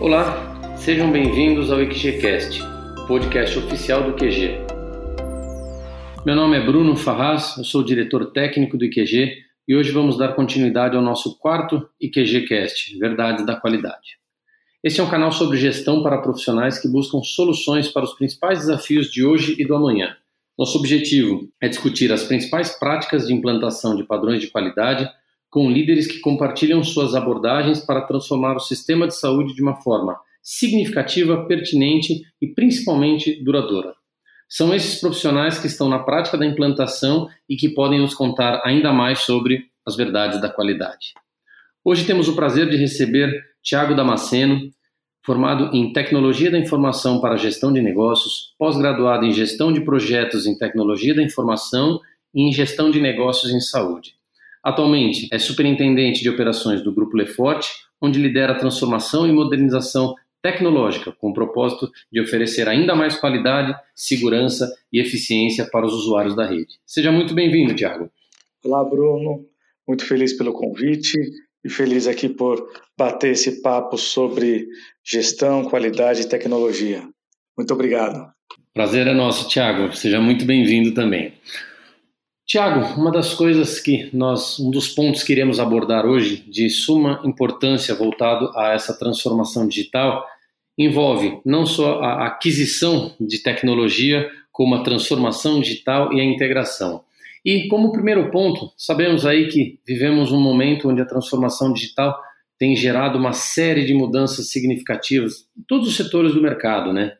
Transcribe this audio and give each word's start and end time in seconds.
Olá, 0.00 0.76
sejam 0.76 1.10
bem-vindos 1.10 1.72
ao 1.72 1.82
IQGCast, 1.82 2.60
podcast 3.08 3.58
oficial 3.58 4.04
do 4.04 4.14
QG. 4.14 4.56
Meu 6.24 6.36
nome 6.36 6.56
é 6.56 6.64
Bruno 6.64 6.96
Farraz, 6.96 7.56
eu 7.58 7.64
sou 7.64 7.82
diretor 7.82 8.30
técnico 8.30 8.78
do 8.78 8.84
IQG 8.84 9.38
e 9.66 9.74
hoje 9.74 9.90
vamos 9.90 10.16
dar 10.16 10.36
continuidade 10.36 10.94
ao 10.94 11.02
nosso 11.02 11.36
quarto 11.40 11.88
IQGcast, 12.00 12.96
Verdades 12.96 13.44
da 13.44 13.56
Qualidade. 13.56 14.18
Este 14.84 15.00
é 15.00 15.02
um 15.02 15.10
canal 15.10 15.32
sobre 15.32 15.58
gestão 15.58 16.00
para 16.00 16.22
profissionais 16.22 16.78
que 16.78 16.86
buscam 16.86 17.20
soluções 17.20 17.88
para 17.88 18.04
os 18.04 18.14
principais 18.14 18.60
desafios 18.60 19.10
de 19.10 19.24
hoje 19.24 19.56
e 19.58 19.66
do 19.66 19.74
amanhã. 19.74 20.16
Nosso 20.56 20.78
objetivo 20.78 21.48
é 21.60 21.68
discutir 21.68 22.12
as 22.12 22.22
principais 22.22 22.78
práticas 22.78 23.26
de 23.26 23.34
implantação 23.34 23.96
de 23.96 24.04
padrões 24.04 24.40
de 24.40 24.46
qualidade 24.46 25.10
com 25.50 25.70
líderes 25.70 26.06
que 26.06 26.20
compartilham 26.20 26.82
suas 26.82 27.14
abordagens 27.14 27.80
para 27.80 28.02
transformar 28.02 28.56
o 28.56 28.60
sistema 28.60 29.06
de 29.06 29.16
saúde 29.16 29.54
de 29.54 29.62
uma 29.62 29.76
forma 29.76 30.18
significativa, 30.42 31.44
pertinente 31.46 32.22
e 32.40 32.48
principalmente 32.48 33.42
duradoura. 33.42 33.94
São 34.48 34.74
esses 34.74 34.98
profissionais 35.00 35.58
que 35.58 35.66
estão 35.66 35.88
na 35.88 35.98
prática 35.98 36.38
da 36.38 36.46
implantação 36.46 37.28
e 37.48 37.56
que 37.56 37.68
podem 37.68 38.00
nos 38.00 38.14
contar 38.14 38.62
ainda 38.64 38.92
mais 38.92 39.20
sobre 39.20 39.64
as 39.86 39.94
verdades 39.94 40.40
da 40.40 40.48
qualidade. 40.48 41.12
Hoje 41.84 42.06
temos 42.06 42.28
o 42.28 42.34
prazer 42.34 42.68
de 42.68 42.76
receber 42.76 43.30
Tiago 43.62 43.94
Damasceno, 43.94 44.70
formado 45.24 45.74
em 45.76 45.92
Tecnologia 45.92 46.50
da 46.50 46.58
Informação 46.58 47.20
para 47.20 47.36
Gestão 47.36 47.72
de 47.72 47.82
Negócios, 47.82 48.54
pós-graduado 48.58 49.26
em 49.26 49.32
Gestão 49.32 49.70
de 49.72 49.82
Projetos 49.82 50.46
em 50.46 50.56
Tecnologia 50.56 51.14
da 51.14 51.22
Informação 51.22 52.00
e 52.34 52.48
em 52.48 52.52
Gestão 52.52 52.90
de 52.90 53.00
Negócios 53.00 53.52
em 53.52 53.60
Saúde. 53.60 54.17
Atualmente 54.68 55.26
é 55.32 55.38
superintendente 55.38 56.20
de 56.20 56.28
operações 56.28 56.84
do 56.84 56.92
Grupo 56.92 57.16
Leforte, 57.16 57.70
onde 58.02 58.20
lidera 58.20 58.52
a 58.52 58.58
transformação 58.58 59.26
e 59.26 59.32
modernização 59.32 60.14
tecnológica, 60.42 61.10
com 61.10 61.30
o 61.30 61.32
propósito 61.32 61.90
de 62.12 62.20
oferecer 62.20 62.68
ainda 62.68 62.94
mais 62.94 63.18
qualidade, 63.18 63.74
segurança 63.94 64.70
e 64.92 65.00
eficiência 65.00 65.64
para 65.64 65.86
os 65.86 65.94
usuários 65.94 66.36
da 66.36 66.44
rede. 66.44 66.78
Seja 66.84 67.10
muito 67.10 67.32
bem-vindo, 67.32 67.74
Tiago. 67.74 68.10
Olá, 68.62 68.84
Bruno. 68.84 69.46
Muito 69.86 70.04
feliz 70.04 70.34
pelo 70.34 70.52
convite 70.52 71.18
e 71.64 71.70
feliz 71.70 72.06
aqui 72.06 72.28
por 72.28 72.62
bater 72.94 73.30
esse 73.30 73.62
papo 73.62 73.96
sobre 73.96 74.68
gestão, 75.02 75.64
qualidade 75.64 76.20
e 76.20 76.28
tecnologia. 76.28 77.08
Muito 77.56 77.72
obrigado. 77.72 78.30
Prazer 78.74 79.06
é 79.06 79.14
nosso, 79.14 79.48
Tiago. 79.48 79.96
Seja 79.96 80.20
muito 80.20 80.44
bem-vindo 80.44 80.92
também. 80.92 81.32
Tiago, 82.48 82.98
uma 82.98 83.12
das 83.12 83.34
coisas 83.34 83.78
que 83.78 84.08
nós, 84.10 84.58
um 84.58 84.70
dos 84.70 84.88
pontos 84.88 85.22
que 85.22 85.32
iremos 85.32 85.60
abordar 85.60 86.06
hoje, 86.06 86.42
de 86.48 86.70
suma 86.70 87.20
importância 87.22 87.94
voltado 87.94 88.50
a 88.56 88.72
essa 88.72 88.98
transformação 88.98 89.68
digital, 89.68 90.24
envolve 90.78 91.42
não 91.44 91.66
só 91.66 92.00
a 92.00 92.26
aquisição 92.26 93.14
de 93.20 93.42
tecnologia, 93.42 94.30
como 94.50 94.76
a 94.76 94.82
transformação 94.82 95.60
digital 95.60 96.10
e 96.10 96.22
a 96.22 96.24
integração. 96.24 97.04
E 97.44 97.68
como 97.68 97.92
primeiro 97.92 98.30
ponto, 98.30 98.72
sabemos 98.78 99.26
aí 99.26 99.48
que 99.48 99.78
vivemos 99.86 100.32
um 100.32 100.40
momento 100.40 100.88
onde 100.88 101.02
a 101.02 101.06
transformação 101.06 101.70
digital 101.70 102.18
tem 102.58 102.74
gerado 102.74 103.18
uma 103.18 103.34
série 103.34 103.84
de 103.84 103.92
mudanças 103.92 104.50
significativas 104.50 105.46
em 105.54 105.62
todos 105.68 105.86
os 105.86 105.96
setores 105.96 106.32
do 106.32 106.40
mercado, 106.40 106.94
né? 106.94 107.12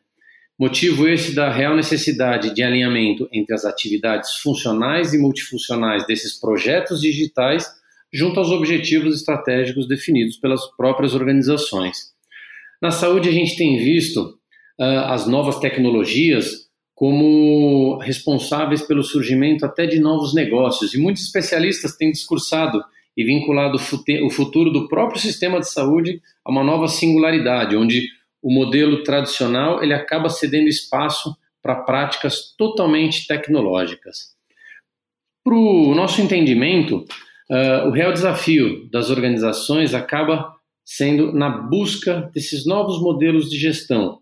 Motivo 0.59 1.07
esse 1.07 1.33
da 1.33 1.49
real 1.49 1.73
necessidade 1.73 2.53
de 2.53 2.61
alinhamento 2.61 3.29
entre 3.31 3.55
as 3.55 3.63
atividades 3.63 4.33
funcionais 4.43 5.13
e 5.13 5.17
multifuncionais 5.17 6.05
desses 6.05 6.37
projetos 6.37 6.99
digitais 6.99 7.65
junto 8.11 8.41
aos 8.41 8.49
objetivos 8.49 9.15
estratégicos 9.15 9.87
definidos 9.87 10.35
pelas 10.35 10.65
próprias 10.75 11.15
organizações. 11.15 12.11
Na 12.81 12.91
saúde, 12.91 13.29
a 13.29 13.31
gente 13.31 13.55
tem 13.55 13.77
visto 13.77 14.37
uh, 14.77 14.83
as 15.07 15.25
novas 15.25 15.59
tecnologias 15.59 16.67
como 16.93 17.97
responsáveis 17.99 18.81
pelo 18.81 19.01
surgimento 19.01 19.65
até 19.65 19.85
de 19.85 19.97
novos 19.97 20.33
negócios, 20.33 20.93
e 20.93 20.97
muitos 20.97 21.23
especialistas 21.23 21.95
têm 21.95 22.11
discursado 22.11 22.83
e 23.15 23.23
vinculado 23.23 23.77
o 23.77 24.29
futuro 24.29 24.71
do 24.71 24.89
próprio 24.89 25.21
sistema 25.21 25.61
de 25.61 25.69
saúde 25.69 26.21
a 26.43 26.51
uma 26.51 26.65
nova 26.65 26.89
singularidade, 26.89 27.77
onde 27.77 28.09
o 28.41 28.51
modelo 28.51 29.03
tradicional 29.03 29.83
ele 29.83 29.93
acaba 29.93 30.29
cedendo 30.29 30.67
espaço 30.67 31.35
para 31.61 31.83
práticas 31.83 32.53
totalmente 32.57 33.27
tecnológicas. 33.27 34.35
Para 35.43 35.55
o 35.55 35.93
nosso 35.95 36.21
entendimento, 36.21 37.05
uh, 37.49 37.87
o 37.87 37.91
real 37.91 38.13
desafio 38.13 38.89
das 38.89 39.09
organizações 39.09 39.93
acaba 39.93 40.53
sendo 40.85 41.33
na 41.33 41.49
busca 41.49 42.31
desses 42.33 42.65
novos 42.65 43.01
modelos 43.01 43.49
de 43.49 43.57
gestão. 43.57 44.19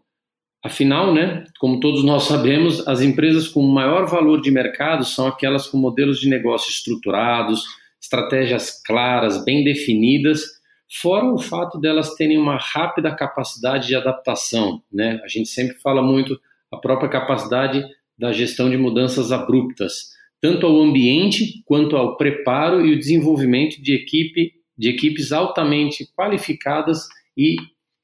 Afinal, 0.63 1.13
né, 1.13 1.45
como 1.59 1.79
todos 1.79 2.03
nós 2.03 2.23
sabemos, 2.23 2.85
as 2.87 3.01
empresas 3.01 3.47
com 3.47 3.61
maior 3.61 4.07
valor 4.07 4.41
de 4.41 4.51
mercado 4.51 5.05
são 5.05 5.27
aquelas 5.27 5.67
com 5.67 5.77
modelos 5.77 6.19
de 6.19 6.27
negócio 6.27 6.69
estruturados, 6.69 7.63
estratégias 8.01 8.81
claras, 8.83 9.43
bem 9.45 9.63
definidas 9.63 10.56
fora 10.89 11.25
o 11.25 11.39
fato 11.39 11.79
delas 11.79 12.15
terem 12.15 12.37
uma 12.37 12.57
rápida 12.57 13.13
capacidade 13.15 13.87
de 13.87 13.95
adaptação, 13.95 14.81
né? 14.91 15.19
A 15.23 15.27
gente 15.27 15.49
sempre 15.49 15.77
fala 15.77 16.01
muito 16.01 16.39
a 16.71 16.77
própria 16.77 17.09
capacidade 17.09 17.83
da 18.17 18.31
gestão 18.31 18.69
de 18.69 18.77
mudanças 18.77 19.31
abruptas, 19.31 20.11
tanto 20.41 20.65
ao 20.65 20.81
ambiente 20.81 21.61
quanto 21.65 21.95
ao 21.95 22.17
preparo 22.17 22.85
e 22.85 22.93
o 22.93 22.97
desenvolvimento 22.97 23.81
de 23.81 23.93
equipe 23.93 24.57
de 24.77 24.89
equipes 24.89 25.31
altamente 25.31 26.07
qualificadas 26.15 27.07
e 27.35 27.55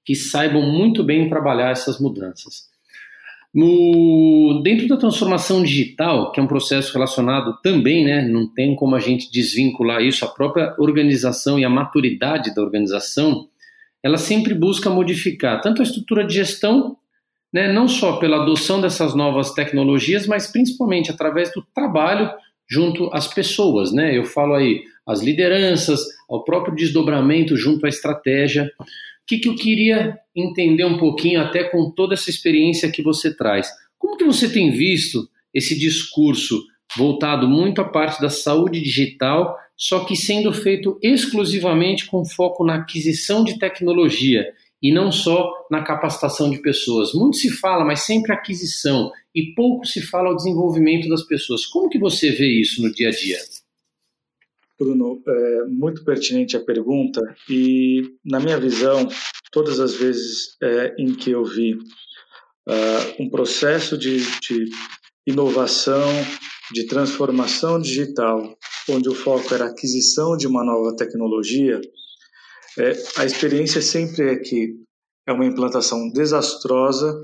que 0.03 0.15
saibam 0.15 0.61
muito 0.61 1.03
bem 1.03 1.29
trabalhar 1.29 1.69
essas 1.69 1.99
mudanças. 1.99 2.67
No, 3.53 4.61
dentro 4.63 4.87
da 4.87 4.97
transformação 4.97 5.61
digital, 5.61 6.31
que 6.31 6.39
é 6.39 6.43
um 6.43 6.47
processo 6.47 6.91
relacionado 6.91 7.59
também, 7.61 8.03
né, 8.03 8.27
não 8.27 8.47
tem 8.47 8.75
como 8.75 8.95
a 8.95 8.99
gente 8.99 9.31
desvincular 9.31 10.01
isso, 10.01 10.25
a 10.25 10.27
própria 10.27 10.73
organização 10.79 11.59
e 11.59 11.63
a 11.63 11.69
maturidade 11.69 12.53
da 12.55 12.63
organização, 12.63 13.47
ela 14.01 14.17
sempre 14.17 14.55
busca 14.55 14.89
modificar 14.89 15.61
tanto 15.61 15.81
a 15.81 15.85
estrutura 15.85 16.25
de 16.25 16.33
gestão, 16.33 16.97
né, 17.53 17.71
não 17.71 17.87
só 17.87 18.17
pela 18.17 18.41
adoção 18.41 18.81
dessas 18.81 19.13
novas 19.13 19.53
tecnologias, 19.53 20.25
mas 20.25 20.51
principalmente 20.51 21.11
através 21.11 21.53
do 21.53 21.63
trabalho 21.75 22.31
junto 22.67 23.07
às 23.13 23.27
pessoas. 23.27 23.93
Né? 23.93 24.17
Eu 24.17 24.25
falo 24.25 24.55
aí 24.55 24.81
as 25.05 25.21
lideranças, 25.21 26.01
ao 26.29 26.43
próprio 26.43 26.75
desdobramento 26.75 27.55
junto 27.55 27.85
à 27.85 27.89
estratégia. 27.89 28.71
O 29.23 29.25
que, 29.27 29.39
que 29.39 29.47
eu 29.47 29.55
queria 29.55 30.19
entender 30.35 30.85
um 30.85 30.97
pouquinho, 30.97 31.41
até 31.41 31.63
com 31.63 31.91
toda 31.91 32.13
essa 32.13 32.29
experiência 32.29 32.91
que 32.91 33.01
você 33.01 33.35
traz. 33.35 33.69
Como 33.97 34.17
que 34.17 34.25
você 34.25 34.49
tem 34.49 34.71
visto 34.71 35.27
esse 35.53 35.77
discurso 35.77 36.61
voltado 36.97 37.47
muito 37.47 37.81
à 37.81 37.85
parte 37.85 38.21
da 38.21 38.29
saúde 38.29 38.81
digital, 38.81 39.55
só 39.77 40.05
que 40.05 40.15
sendo 40.15 40.51
feito 40.51 40.97
exclusivamente 41.01 42.05
com 42.05 42.25
foco 42.25 42.63
na 42.63 42.75
aquisição 42.75 43.43
de 43.43 43.57
tecnologia 43.57 44.45
e 44.81 44.91
não 44.91 45.11
só 45.11 45.49
na 45.71 45.81
capacitação 45.81 46.49
de 46.49 46.61
pessoas. 46.61 47.13
Muito 47.13 47.37
se 47.37 47.49
fala, 47.49 47.85
mas 47.85 48.01
sempre 48.01 48.33
aquisição 48.33 49.11
e 49.33 49.53
pouco 49.53 49.85
se 49.85 50.01
fala 50.01 50.29
ao 50.29 50.35
desenvolvimento 50.35 51.07
das 51.07 51.23
pessoas. 51.23 51.65
Como 51.65 51.89
que 51.89 51.97
você 51.97 52.31
vê 52.31 52.59
isso 52.59 52.81
no 52.81 52.91
dia 52.91 53.07
a 53.07 53.11
dia? 53.11 53.37
Bruno, 54.79 55.21
é 55.27 55.65
muito 55.67 56.03
pertinente 56.03 56.57
a 56.57 56.63
pergunta 56.63 57.21
e, 57.49 58.01
na 58.25 58.39
minha 58.39 58.59
visão, 58.59 59.07
todas 59.51 59.79
as 59.79 59.93
vezes 59.95 60.57
é, 60.61 60.95
em 60.97 61.13
que 61.13 61.31
eu 61.31 61.45
vi 61.45 61.75
uh, 61.75 63.21
um 63.23 63.29
processo 63.29 63.97
de, 63.97 64.17
de 64.41 64.69
inovação, 65.27 66.07
de 66.71 66.85
transformação 66.87 67.79
digital, 67.79 68.57
onde 68.89 69.09
o 69.09 69.15
foco 69.15 69.53
era 69.53 69.65
a 69.65 69.69
aquisição 69.69 70.35
de 70.35 70.47
uma 70.47 70.63
nova 70.63 70.95
tecnologia, 70.95 71.79
é, 72.77 72.93
a 73.17 73.25
experiência 73.25 73.81
sempre 73.81 74.31
é 74.31 74.35
que 74.37 74.73
é 75.27 75.31
uma 75.31 75.45
implantação 75.45 76.09
desastrosa 76.11 77.21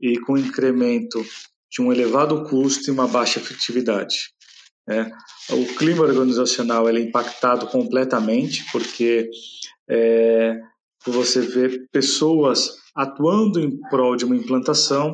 e 0.00 0.18
com 0.20 0.38
incremento 0.38 1.24
de 1.70 1.82
um 1.82 1.92
elevado 1.92 2.44
custo 2.44 2.88
e 2.88 2.92
uma 2.92 3.08
baixa 3.08 3.40
efetividade. 3.40 4.33
É, 4.88 5.10
o 5.50 5.66
clima 5.76 6.02
organizacional 6.02 6.88
é 6.88 7.00
impactado 7.00 7.66
completamente 7.68 8.64
porque 8.70 9.30
é, 9.88 10.60
você 11.06 11.40
vê 11.40 11.86
pessoas 11.90 12.76
atuando 12.94 13.60
em 13.60 13.80
prol 13.88 14.14
de 14.14 14.24
uma 14.24 14.36
implantação, 14.36 15.12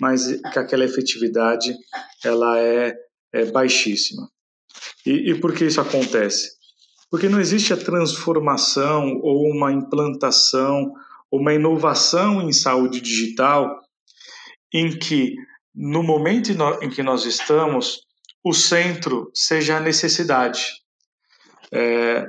mas 0.00 0.40
que 0.52 0.58
aquela 0.58 0.84
efetividade 0.84 1.74
ela 2.24 2.58
é, 2.58 2.94
é 3.32 3.44
baixíssima. 3.46 4.28
E, 5.04 5.32
e 5.32 5.40
por 5.40 5.54
que 5.54 5.64
isso 5.64 5.80
acontece? 5.80 6.56
Porque 7.10 7.28
não 7.28 7.40
existe 7.40 7.72
a 7.72 7.76
transformação 7.76 9.18
ou 9.22 9.50
uma 9.50 9.72
implantação, 9.72 10.92
uma 11.30 11.54
inovação 11.54 12.42
em 12.42 12.52
saúde 12.52 13.00
digital 13.00 13.80
em 14.72 14.96
que, 14.98 15.34
no 15.74 16.02
momento 16.02 16.50
em 16.82 16.90
que 16.90 17.02
nós 17.02 17.24
estamos, 17.24 18.00
o 18.48 18.54
centro 18.54 19.30
seja 19.34 19.76
a 19.76 19.80
necessidade, 19.80 20.62
é, 21.70 22.24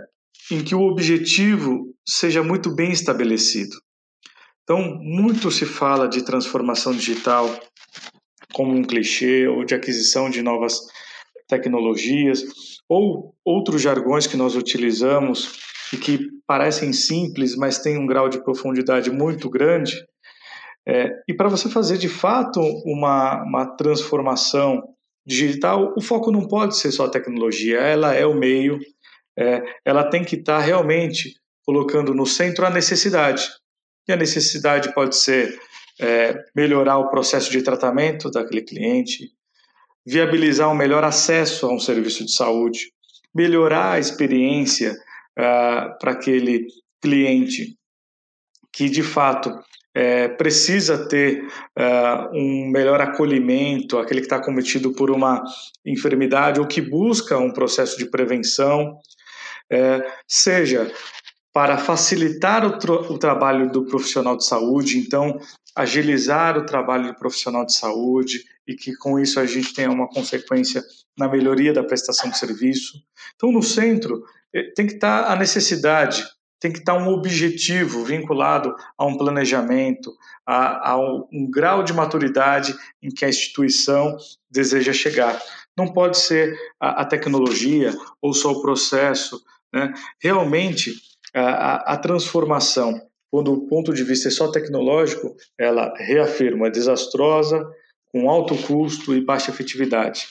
em 0.52 0.62
que 0.62 0.76
o 0.76 0.82
objetivo 0.82 1.96
seja 2.06 2.44
muito 2.44 2.76
bem 2.76 2.92
estabelecido. 2.92 3.78
Então, 4.64 5.00
muito 5.02 5.50
se 5.50 5.66
fala 5.66 6.10
de 6.10 6.24
transformação 6.24 6.94
digital 6.94 7.48
como 8.54 8.76
um 8.76 8.84
clichê 8.84 9.48
ou 9.48 9.64
de 9.64 9.74
aquisição 9.74 10.30
de 10.30 10.42
novas 10.42 10.78
tecnologias 11.48 12.44
ou 12.90 13.34
outros 13.46 13.82
jargões 13.82 14.28
que 14.28 14.36
nós 14.36 14.58
utilizamos 14.58 15.58
e 15.94 15.98
que 15.98 16.20
parecem 16.46 16.92
simples, 16.92 17.56
mas 17.56 17.80
têm 17.80 17.98
um 17.98 18.06
grau 18.06 18.28
de 18.28 18.44
profundidade 18.44 19.10
muito 19.10 19.50
grande. 19.50 19.96
É, 20.86 21.12
e 21.30 21.34
para 21.34 21.48
você 21.48 21.70
fazer 21.70 21.98
de 21.98 22.10
fato 22.10 22.60
uma, 22.84 23.42
uma 23.44 23.66
transformação 23.78 24.84
digital, 25.26 25.94
o 25.98 26.02
foco 26.02 26.32
não 26.32 26.48
pode 26.48 26.78
ser 26.78 26.92
só 26.92 27.06
a 27.06 27.10
tecnologia, 27.10 27.80
ela 27.80 28.14
é 28.14 28.26
o 28.26 28.34
meio, 28.34 28.80
é, 29.38 29.62
ela 29.86 30.10
tem 30.10 30.24
que 30.24 30.36
estar 30.36 30.60
tá 30.60 30.64
realmente 30.64 31.36
colocando 31.64 32.14
no 32.14 32.26
centro 32.26 32.66
a 32.66 32.70
necessidade. 32.70 33.48
E 34.08 34.12
a 34.12 34.16
necessidade 34.16 34.94
pode 34.94 35.16
ser 35.16 35.60
é, 36.00 36.36
melhorar 36.56 36.98
o 36.98 37.10
processo 37.10 37.52
de 37.52 37.62
tratamento 37.62 38.32
daquele 38.32 38.62
cliente, 38.62 39.32
viabilizar 40.06 40.72
um 40.72 40.76
melhor 40.76 41.04
acesso 41.04 41.68
a 41.68 41.74
um 41.74 41.80
serviço 41.80 42.26
de 42.26 42.34
saúde, 42.34 42.92
melhorar 43.34 43.94
a 43.94 44.00
experiência 44.00 44.94
uh, 45.38 45.98
para 46.00 46.12
aquele 46.12 46.66
cliente 47.02 47.78
que 48.74 48.90
de 48.90 49.04
fato 49.04 49.52
é, 50.00 50.30
precisa 50.30 51.10
ter 51.10 51.44
uh, 51.78 52.34
um 52.34 52.72
melhor 52.72 53.02
acolhimento, 53.02 53.98
aquele 53.98 54.22
que 54.22 54.28
está 54.28 54.40
cometido 54.42 54.94
por 54.94 55.12
uma 55.12 55.44
enfermidade 55.86 56.58
ou 56.58 56.66
que 56.66 56.80
busca 56.80 57.38
um 57.38 57.52
processo 57.52 57.98
de 57.98 58.06
prevenção, 58.06 58.98
é, 59.70 60.10
seja 60.26 60.90
para 61.54 61.78
facilitar 61.78 62.66
o, 62.66 62.78
o, 63.14 63.18
trabalho 63.18 63.70
do 63.70 63.86
profissional 63.88 64.38
de 64.38 64.46
saúde, 64.46 64.98
então 64.98 65.38
agilizar 65.76 66.58
o 66.58 66.66
trabalho 66.66 67.08
do 67.08 67.20
profissional 67.20 67.66
de 67.66 67.74
saúde 67.74 68.46
e 68.66 68.76
que 68.76 68.96
com 68.96 69.20
isso 69.20 69.38
a 69.38 69.46
gente 69.46 69.74
tenha 69.74 69.92
uma 69.92 70.08
consequência 70.08 70.82
na 71.18 71.28
melhoria 71.28 71.74
da 71.74 71.84
prestação 71.84 72.30
de 72.30 72.38
serviço. 72.38 72.94
Então, 73.36 73.52
no 73.52 73.62
centro 73.62 74.24
eh, 74.56 74.72
tem 74.74 74.88
que 74.88 74.94
estar 74.94 75.30
a 75.30 75.36
necessidade, 75.36 76.24
tem 76.60 76.72
que 76.72 76.80
estar 76.80 76.96
um 76.96 77.08
objetivo 77.08 78.04
vinculado 78.04 78.76
a 78.98 79.06
um 79.06 79.18
planejamento, 79.18 80.14
a, 80.46 80.92
a 80.92 81.00
um, 81.00 81.28
um 81.32 81.50
grau 81.50 81.84
de 81.84 81.94
maturidade 81.94 82.76
em 83.02 83.10
que 83.10 83.24
a 83.24 83.30
instituição 83.30 84.18
deseja 84.52 84.92
chegar. 84.92 85.42
Não 85.78 85.88
pode 85.88 86.18
ser 86.18 86.58
a, 86.80 87.02
a 87.02 87.06
tecnologia 87.06 87.94
ou 88.22 88.34
só 88.34 88.52
o 88.52 88.62
processo. 88.62 89.42
Né? 89.74 89.94
Realmente, 90.22 90.96
a, 91.34 91.94
a, 91.94 91.98
transformação, 91.98 93.02
quando 93.32 93.54
o 93.54 93.68
ponto 93.68 93.94
de 93.94 94.04
vista 94.04 94.28
é 94.28 94.32
só 94.32 94.52
tecnológico, 94.52 95.36
ela 95.58 95.94
reafirma 95.96 96.68
é 96.68 96.72
desastrosa, 96.72 97.66
com 98.12 98.30
alto 98.30 98.58
custo 98.64 99.16
e 99.16 99.24
baixa 99.24 99.52
efetividade. 99.52 100.28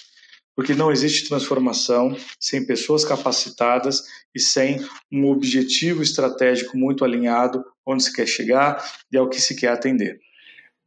Porque 0.58 0.75
não 0.75 0.90
existe 0.90 1.28
transformação 1.28 2.16
sem 2.40 2.66
pessoas 2.66 3.05
capacitadas 3.05 4.02
e 4.34 4.40
sem 4.40 4.84
um 5.10 5.28
objetivo 5.31 6.02
estratégico 6.02 6.76
muito 6.76 7.05
alinhado 7.05 7.64
onde 7.87 8.02
se 8.02 8.12
quer 8.12 8.26
chegar 8.26 8.84
e 9.12 9.16
ao 9.16 9.28
que 9.28 9.40
se 9.40 9.55
quer 9.55 9.69
atender. 9.69 10.19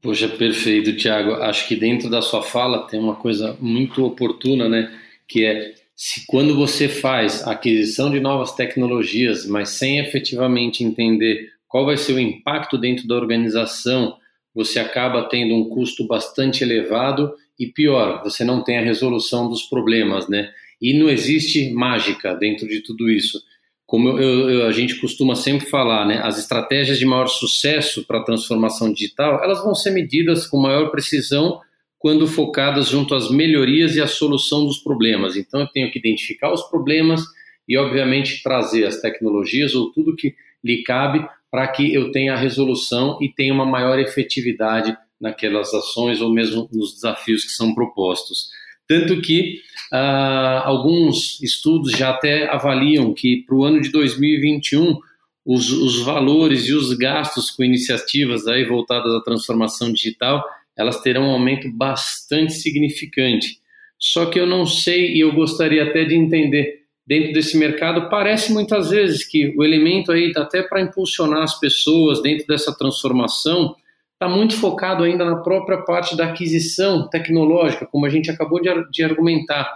Poxa, 0.01 0.27
perfeito, 0.27 0.93
Tiago. 0.97 1.35
Acho 1.35 1.69
que 1.69 1.77
dentro 1.77 2.09
da 2.09 2.21
sua 2.21 2.43
fala 2.43 2.85
tem 2.85 2.99
uma 2.99 3.15
coisa 3.15 3.55
muito 3.61 4.03
oportuna, 4.03 4.67
né? 4.67 4.93
Que 5.25 5.45
é 5.45 5.73
se 5.95 6.25
quando 6.27 6.53
você 6.53 6.89
faz 6.89 7.47
aquisição 7.47 8.11
de 8.11 8.19
novas 8.19 8.53
tecnologias, 8.53 9.45
mas 9.45 9.69
sem 9.69 9.99
efetivamente 9.99 10.83
entender 10.83 11.49
qual 11.65 11.85
vai 11.85 11.95
ser 11.95 12.11
o 12.11 12.19
impacto 12.19 12.77
dentro 12.77 13.07
da 13.07 13.15
organização, 13.15 14.17
você 14.53 14.79
acaba 14.79 15.29
tendo 15.29 15.55
um 15.55 15.69
custo 15.69 16.05
bastante 16.05 16.61
elevado 16.61 17.33
e 17.61 17.67
pior, 17.67 18.23
você 18.23 18.43
não 18.43 18.63
tem 18.63 18.79
a 18.79 18.81
resolução 18.81 19.47
dos 19.47 19.61
problemas, 19.61 20.27
né? 20.27 20.51
E 20.81 20.97
não 20.97 21.07
existe 21.07 21.69
mágica 21.71 22.33
dentro 22.33 22.67
de 22.67 22.81
tudo 22.81 23.07
isso. 23.07 23.39
Como 23.85 24.17
eu, 24.17 24.49
eu, 24.49 24.65
a 24.65 24.71
gente 24.71 24.99
costuma 24.99 25.35
sempre 25.35 25.67
falar, 25.67 26.07
né? 26.07 26.19
As 26.23 26.39
estratégias 26.39 26.97
de 26.97 27.05
maior 27.05 27.27
sucesso 27.27 28.03
para 28.07 28.17
a 28.17 28.23
transformação 28.23 28.91
digital, 28.91 29.43
elas 29.43 29.63
vão 29.63 29.75
ser 29.75 29.91
medidas 29.91 30.47
com 30.47 30.57
maior 30.57 30.89
precisão 30.89 31.59
quando 31.99 32.25
focadas 32.25 32.87
junto 32.87 33.13
às 33.13 33.29
melhorias 33.29 33.95
e 33.95 34.01
à 34.01 34.07
solução 34.07 34.65
dos 34.65 34.79
problemas. 34.79 35.35
Então, 35.35 35.59
eu 35.59 35.67
tenho 35.67 35.91
que 35.91 35.99
identificar 35.99 36.51
os 36.51 36.63
problemas 36.63 37.21
e, 37.69 37.77
obviamente, 37.77 38.41
trazer 38.41 38.87
as 38.87 38.99
tecnologias 38.99 39.75
ou 39.75 39.91
tudo 39.91 40.15
que 40.15 40.33
lhe 40.63 40.81
cabe 40.81 41.23
para 41.51 41.67
que 41.67 41.93
eu 41.93 42.11
tenha 42.11 42.33
a 42.33 42.37
resolução 42.37 43.19
e 43.21 43.29
tenha 43.29 43.53
uma 43.53 43.65
maior 43.67 43.99
efetividade 43.99 44.97
naquelas 45.21 45.73
ações 45.73 46.19
ou 46.19 46.33
mesmo 46.33 46.67
nos 46.71 46.95
desafios 46.95 47.43
que 47.43 47.51
são 47.51 47.73
propostos. 47.75 48.49
Tanto 48.87 49.21
que 49.21 49.59
uh, 49.93 50.63
alguns 50.63 51.39
estudos 51.41 51.91
já 51.91 52.09
até 52.09 52.49
avaliam 52.49 53.13
que 53.13 53.43
para 53.45 53.55
o 53.55 53.63
ano 53.63 53.79
de 53.79 53.89
2021 53.91 54.99
os, 55.45 55.71
os 55.71 56.01
valores 56.01 56.67
e 56.67 56.73
os 56.73 56.93
gastos 56.93 57.51
com 57.51 57.63
iniciativas 57.63 58.47
aí 58.47 58.65
voltadas 58.65 59.13
à 59.13 59.21
transformação 59.21 59.93
digital 59.93 60.43
elas 60.77 61.01
terão 61.01 61.23
um 61.23 61.31
aumento 61.31 61.69
bastante 61.71 62.53
significante. 62.53 63.59
Só 63.99 64.25
que 64.25 64.39
eu 64.39 64.47
não 64.47 64.65
sei 64.65 65.13
e 65.13 65.19
eu 65.19 65.31
gostaria 65.33 65.83
até 65.83 66.03
de 66.03 66.15
entender 66.15 66.81
dentro 67.05 67.33
desse 67.33 67.57
mercado 67.57 68.09
parece 68.09 68.51
muitas 68.51 68.89
vezes 68.89 69.25
que 69.25 69.53
o 69.57 69.63
elemento 69.63 70.11
aí 70.11 70.31
até 70.35 70.63
para 70.63 70.81
impulsionar 70.81 71.43
as 71.43 71.59
pessoas 71.59 72.21
dentro 72.21 72.47
dessa 72.47 72.75
transformação 72.75 73.75
está 74.21 74.29
muito 74.29 74.55
focado 74.55 75.03
ainda 75.03 75.25
na 75.25 75.37
própria 75.37 75.79
parte 75.79 76.15
da 76.15 76.25
aquisição 76.25 77.09
tecnológica, 77.09 77.87
como 77.87 78.05
a 78.05 78.09
gente 78.09 78.29
acabou 78.29 78.61
de, 78.61 78.69
de 78.91 79.03
argumentar, 79.03 79.67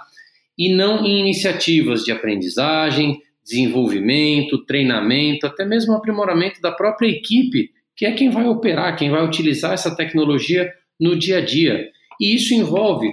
e 0.56 0.72
não 0.72 1.04
em 1.04 1.20
iniciativas 1.20 2.04
de 2.04 2.12
aprendizagem, 2.12 3.20
desenvolvimento, 3.44 4.64
treinamento, 4.64 5.48
até 5.48 5.66
mesmo 5.66 5.96
aprimoramento 5.96 6.62
da 6.62 6.72
própria 6.72 7.08
equipe, 7.08 7.72
que 7.96 8.06
é 8.06 8.12
quem 8.12 8.30
vai 8.30 8.48
operar, 8.48 8.96
quem 8.96 9.10
vai 9.10 9.26
utilizar 9.26 9.74
essa 9.74 9.96
tecnologia 9.96 10.72
no 11.00 11.18
dia 11.18 11.40
a 11.40 11.42
dia. 11.42 11.90
E 12.22 12.36
isso 12.36 12.54
envolve 12.54 13.12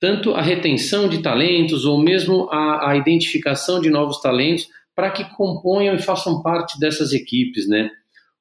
tanto 0.00 0.34
a 0.34 0.42
retenção 0.42 1.08
de 1.08 1.22
talentos 1.22 1.84
ou 1.84 2.02
mesmo 2.02 2.48
a, 2.50 2.90
a 2.90 2.96
identificação 2.96 3.80
de 3.80 3.88
novos 3.88 4.20
talentos 4.20 4.66
para 4.96 5.10
que 5.12 5.24
componham 5.36 5.94
e 5.94 6.02
façam 6.02 6.42
parte 6.42 6.78
dessas 6.80 7.12
equipes, 7.12 7.68
né? 7.68 7.88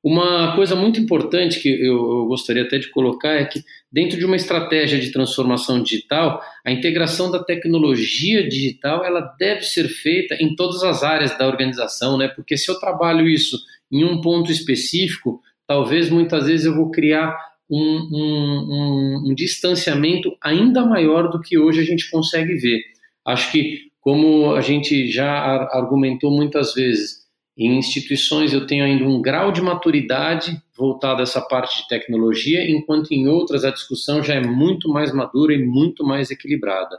Uma 0.03 0.55
coisa 0.55 0.75
muito 0.75 0.99
importante 0.99 1.59
que 1.59 1.69
eu, 1.69 2.25
gostaria 2.25 2.63
até 2.63 2.79
de 2.79 2.89
colocar 2.89 3.33
é 3.33 3.45
que, 3.45 3.63
dentro 3.91 4.17
de 4.17 4.25
uma 4.25 4.35
estratégia 4.35 4.99
de 4.99 5.11
transformação 5.11 5.81
digital, 5.83 6.41
a 6.65 6.71
integração 6.71 7.29
da 7.29 7.43
tecnologia 7.43 8.47
digital 8.47 9.05
ela 9.05 9.21
deve 9.37 9.61
ser 9.61 9.87
feita 9.87 10.35
em 10.39 10.55
todas 10.55 10.81
as 10.83 11.03
áreas 11.03 11.37
da 11.37 11.47
organização, 11.47 12.17
né? 12.17 12.27
Porque 12.27 12.57
se 12.57 12.71
eu 12.71 12.79
trabalho 12.79 13.29
isso 13.29 13.57
em 13.91 14.03
um 14.03 14.21
ponto 14.21 14.51
específico, 14.51 15.39
talvez 15.67 16.09
muitas 16.09 16.47
vezes 16.47 16.65
eu 16.65 16.75
vou 16.75 16.89
criar 16.89 17.37
um, 17.69 18.09
um, 18.11 19.29
um, 19.29 19.35
distanciamento 19.35 20.35
ainda 20.41 20.83
maior 20.83 21.29
do 21.29 21.39
que 21.39 21.59
hoje 21.59 21.79
a 21.79 21.85
gente 21.85 22.09
consegue 22.09 22.55
ver. 22.55 22.81
Acho 23.25 23.51
que, 23.51 23.91
como 24.01 24.55
a 24.55 24.61
gente 24.61 25.11
já 25.11 25.31
argumentou 25.71 26.31
muitas 26.31 26.73
vezes, 26.73 27.20
em 27.57 27.77
instituições 27.77 28.53
eu 28.53 28.65
tenho 28.65 28.83
ainda 28.83 29.03
um 29.03 29.21
grau 29.21 29.51
de 29.51 29.61
maturidade 29.61 30.61
voltado 30.75 31.19
a 31.19 31.23
essa 31.23 31.41
parte 31.41 31.81
de 31.81 31.87
tecnologia, 31.87 32.69
enquanto 32.69 33.11
em 33.11 33.27
outras 33.27 33.63
a 33.63 33.71
discussão 33.71 34.23
já 34.23 34.35
é 34.35 34.41
muito 34.41 34.89
mais 34.89 35.13
madura 35.13 35.53
e 35.53 35.63
muito 35.63 36.05
mais 36.05 36.31
equilibrada. 36.31 36.97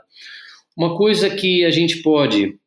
Uma 0.77 0.95
coisa 0.95 1.29
que 1.29 1.65
a 1.65 1.71
gente 1.71 2.01
pode 2.01 2.57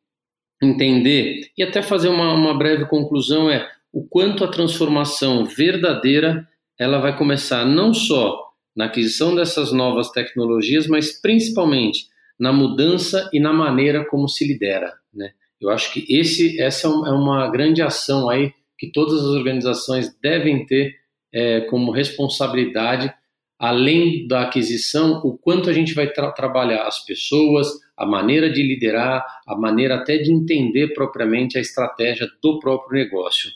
entender 0.61 1.51
e 1.57 1.63
até 1.63 1.81
fazer 1.81 2.09
uma, 2.09 2.33
uma 2.33 2.57
breve 2.57 2.85
conclusão 2.85 3.49
é 3.49 3.69
o 3.91 4.03
quanto 4.03 4.43
a 4.43 4.47
transformação 4.47 5.45
verdadeira 5.45 6.47
ela 6.77 6.99
vai 6.99 7.17
começar 7.17 7.65
não 7.65 7.93
só 7.93 8.47
na 8.75 8.85
aquisição 8.85 9.35
dessas 9.35 9.71
novas 9.71 10.11
tecnologias, 10.11 10.87
mas 10.87 11.19
principalmente 11.19 12.07
na 12.39 12.53
mudança 12.53 13.27
e 13.33 13.39
na 13.39 13.51
maneira 13.51 14.05
como 14.05 14.27
se 14.27 14.47
lidera. 14.47 14.93
Né? 15.11 15.31
Eu 15.59 15.69
acho 15.69 15.91
que 15.91 16.05
esse, 16.09 16.59
essa 16.61 16.87
é, 16.87 16.89
é 16.89 17.11
uma 17.11 17.49
grande 17.49 17.81
ação 17.81 18.29
aí 18.29 18.53
que 18.77 18.91
todas 18.91 19.19
as 19.19 19.25
organizações 19.25 20.15
devem 20.21 20.65
ter 20.65 20.95
é, 21.33 21.61
como 21.61 21.91
responsabilidade, 21.91 23.11
além 23.57 24.27
da 24.27 24.43
aquisição, 24.43 25.19
o 25.23 25.37
quanto 25.37 25.69
a 25.69 25.73
gente 25.73 25.93
vai 25.93 26.07
tra 26.11 26.31
trabalhar 26.31 26.83
as 26.87 27.03
pessoas, 27.03 27.67
a 27.97 28.05
maneira 28.05 28.51
de 28.51 28.61
liderar, 28.61 29.25
a 29.47 29.55
maneira 29.55 29.95
até 29.95 30.17
de 30.17 30.31
entender 30.31 30.93
propriamente 30.93 31.57
a 31.57 31.61
estratégia 31.61 32.27
do 32.41 32.59
próprio 32.59 33.03
negócio. 33.03 33.49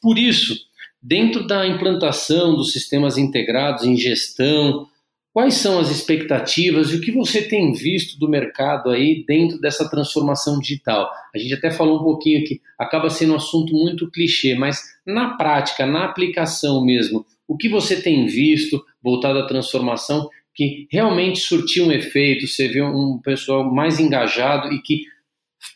Por 0.00 0.18
isso, 0.18 0.56
Dentro 1.02 1.46
da 1.46 1.66
implantação 1.66 2.54
dos 2.54 2.72
sistemas 2.72 3.16
integrados 3.16 3.84
em 3.84 3.96
gestão, 3.96 4.86
quais 5.32 5.54
são 5.54 5.78
as 5.78 5.90
expectativas 5.90 6.90
e 6.90 6.96
o 6.96 7.00
que 7.00 7.12
você 7.12 7.42
tem 7.42 7.72
visto 7.72 8.18
do 8.18 8.28
mercado 8.28 8.90
aí 8.90 9.24
dentro 9.26 9.60
dessa 9.60 9.88
transformação 9.88 10.58
digital? 10.58 11.10
A 11.34 11.38
gente 11.38 11.54
até 11.54 11.70
falou 11.70 12.00
um 12.00 12.04
pouquinho 12.04 12.44
que 12.44 12.60
acaba 12.78 13.10
sendo 13.10 13.32
um 13.32 13.36
assunto 13.36 13.72
muito 13.72 14.10
clichê, 14.10 14.54
mas 14.54 14.80
na 15.06 15.36
prática, 15.36 15.86
na 15.86 16.04
aplicação 16.04 16.84
mesmo, 16.84 17.24
o 17.46 17.56
que 17.56 17.68
você 17.68 18.00
tem 18.00 18.26
visto 18.26 18.84
voltado 19.02 19.38
à 19.38 19.46
transformação 19.46 20.28
que 20.54 20.86
realmente 20.90 21.40
surtiu 21.40 21.86
um 21.86 21.92
efeito, 21.92 22.46
você 22.46 22.68
vê 22.68 22.82
um 22.82 23.18
pessoal 23.18 23.64
mais 23.72 23.98
engajado 23.98 24.72
e 24.72 24.82
que 24.82 25.04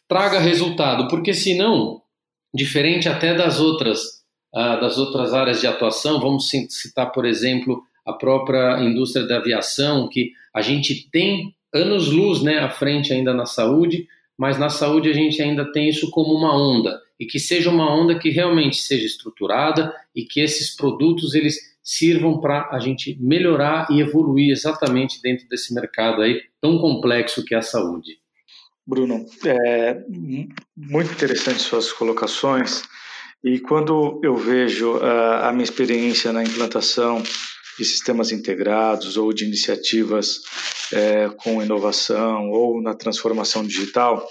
traga 0.09 0.39
resultado, 0.39 1.09
porque 1.09 1.33
senão, 1.33 2.03
diferente 2.53 3.09
até 3.09 3.35
das 3.35 3.61
outras, 3.61 4.01
uh, 4.55 4.81
das 4.81 4.99
outras 4.99 5.33
áreas 5.33 5.61
de 5.61 5.67
atuação, 5.67 6.21
vamos 6.21 6.51
citar, 6.51 7.13
por 7.13 7.25
exemplo, 7.25 7.83
a 8.05 8.13
própria 8.13 8.81
indústria 8.83 9.27
da 9.27 9.39
aviação, 9.39 10.09
que 10.09 10.33
a 10.53 10.63
gente 10.63 11.09
tem 11.11 11.55
anos-luz 11.73 12.43
né, 12.43 12.59
à 12.59 12.71
frente 12.71 13.13
ainda 13.13 13.35
na 13.35 13.47
saúde, 13.47 14.07
mas 14.37 14.59
na 14.59 14.69
saúde 14.69 15.09
a 15.09 15.13
gente 15.13 15.41
ainda 15.43 15.71
tem 15.73 15.89
isso 15.89 16.11
como 16.11 16.35
uma 16.35 16.57
onda 16.57 17.01
e 17.19 17.27
que 17.27 17.39
seja 17.39 17.71
uma 17.71 17.93
onda 17.93 18.19
que 18.19 18.31
realmente 18.31 18.77
seja 18.77 19.07
estruturada 19.07 19.95
e 20.15 20.25
que 20.25 20.41
esses 20.41 20.75
produtos 20.75 21.35
eles 21.35 21.75
sirvam 21.83 22.41
para 22.41 22.69
a 22.73 22.79
gente 22.79 23.17
melhorar 23.21 23.87
e 23.91 24.01
evoluir 24.01 24.51
exatamente 24.51 25.21
dentro 25.23 25.47
desse 25.49 25.75
mercado 25.75 26.23
aí 26.23 26.43
tão 26.61 26.79
complexo 26.79 27.45
que 27.45 27.55
é 27.55 27.59
a 27.59 27.63
saúde. 27.63 28.19
Bruno, 28.87 29.25
é 29.45 30.03
muito 30.77 31.13
interessante 31.13 31.61
suas 31.61 31.93
colocações 31.93 32.83
e 33.43 33.59
quando 33.59 34.21
eu 34.23 34.35
vejo 34.35 34.97
a, 34.97 35.49
a 35.49 35.53
minha 35.53 35.65
experiência 35.65 36.33
na 36.33 36.43
implantação 36.43 37.23
de 37.79 37.85
sistemas 37.85 38.31
integrados 38.33 39.17
ou 39.17 39.33
de 39.33 39.45
iniciativas 39.45 40.41
é, 40.93 41.29
com 41.31 41.63
inovação 41.63 42.51
ou 42.51 42.81
na 42.81 42.95
transformação 42.95 43.67
digital, 43.67 44.27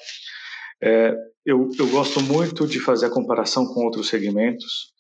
é, 0.82 1.14
eu, 1.46 1.70
eu 1.78 1.88
gosto 1.88 2.22
muito 2.22 2.66
de 2.66 2.80
fazer 2.80 3.08
a 3.08 3.10
comparação 3.10 3.66
com 3.66 3.84
outros 3.86 4.08
segmentos 4.08 4.94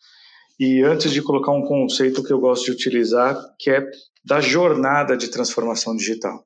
e 0.59 0.81
antes 0.81 1.11
de 1.11 1.21
colocar 1.21 1.51
um 1.51 1.63
conceito 1.63 2.23
que 2.23 2.31
eu 2.31 2.39
gosto 2.39 2.65
de 2.65 2.71
utilizar, 2.71 3.37
que 3.59 3.71
é 3.71 3.85
da 4.23 4.39
jornada 4.39 5.17
de 5.17 5.27
transformação 5.27 5.95
digital. 5.95 6.45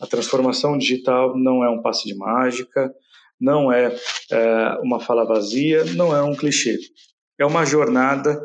A 0.00 0.06
transformação 0.06 0.78
digital 0.78 1.36
não 1.36 1.62
é 1.62 1.68
um 1.68 1.82
passe 1.82 2.06
de 2.06 2.14
mágica, 2.14 2.92
não 3.38 3.70
é, 3.70 3.94
é 4.30 4.78
uma 4.82 5.00
fala 5.00 5.26
vazia, 5.26 5.84
não 5.94 6.16
é 6.16 6.22
um 6.22 6.34
clichê. 6.34 6.78
É 7.38 7.44
uma 7.44 7.64
jornada 7.64 8.40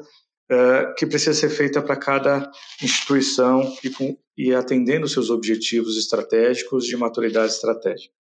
é, 0.51 0.93
que 0.97 1.05
precisa 1.05 1.33
ser 1.33 1.49
feita 1.49 1.81
para 1.81 1.95
cada 1.95 2.51
instituição 2.83 3.73
e, 3.81 3.89
com, 3.89 4.17
e 4.37 4.53
atendendo 4.53 5.07
seus 5.07 5.29
objetivos 5.29 5.97
estratégicos 5.97 6.85
de 6.85 6.97
maturidade 6.97 7.53
estratégica. 7.53 8.13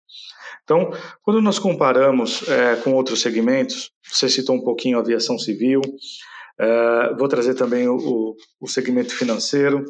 Então, 0.63 0.93
quando 1.23 1.43
nós 1.43 1.59
comparamos 1.59 2.49
é, 2.49 2.77
com 2.77 2.93
outros 2.93 3.21
segmentos, 3.21 3.91
você 4.09 4.29
citou 4.29 4.55
um 4.55 4.63
pouquinho 4.63 4.99
a 4.99 5.01
aviação 5.01 5.37
civil, 5.37 5.81
é, 6.57 7.15
vou 7.19 7.27
trazer 7.27 7.55
também 7.55 7.89
o, 7.89 8.37
o, 8.61 8.69
segmento 8.69 9.13
financeiro. 9.13 9.85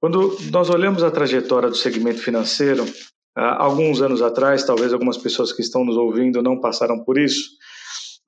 Quando 0.00 0.38
nós 0.52 0.70
olhamos 0.70 1.02
a 1.02 1.10
trajetória 1.10 1.68
do 1.68 1.74
segmento 1.74 2.20
financeiro, 2.20 2.84
há 3.34 3.64
alguns 3.64 4.00
anos 4.00 4.22
atrás, 4.22 4.62
talvez 4.62 4.92
algumas 4.92 5.18
pessoas 5.18 5.52
que 5.52 5.62
estão 5.62 5.84
nos 5.84 5.96
ouvindo 5.96 6.40
não 6.40 6.60
passaram 6.60 7.02
por 7.02 7.18
isso, 7.18 7.50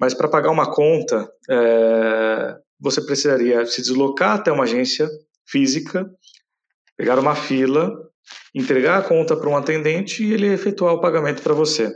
mas 0.01 0.15
para 0.15 0.27
pagar 0.27 0.51
uma 0.51 0.73
conta, 0.73 1.31
é, 1.49 2.57
você 2.81 3.01
precisaria 3.01 3.67
se 3.67 3.83
deslocar 3.83 4.37
até 4.37 4.51
uma 4.51 4.65
agência 4.65 5.09
física, 5.47 6.09
pegar 6.97 7.19
uma 7.19 7.35
fila, 7.35 7.93
entregar 8.55 8.99
a 8.99 9.03
conta 9.03 9.37
para 9.37 9.49
um 9.49 9.57
atendente 9.57 10.25
e 10.25 10.33
ele 10.33 10.47
efetuar 10.53 10.95
o 10.95 11.01
pagamento 11.01 11.43
para 11.43 11.55
você. 11.55 11.93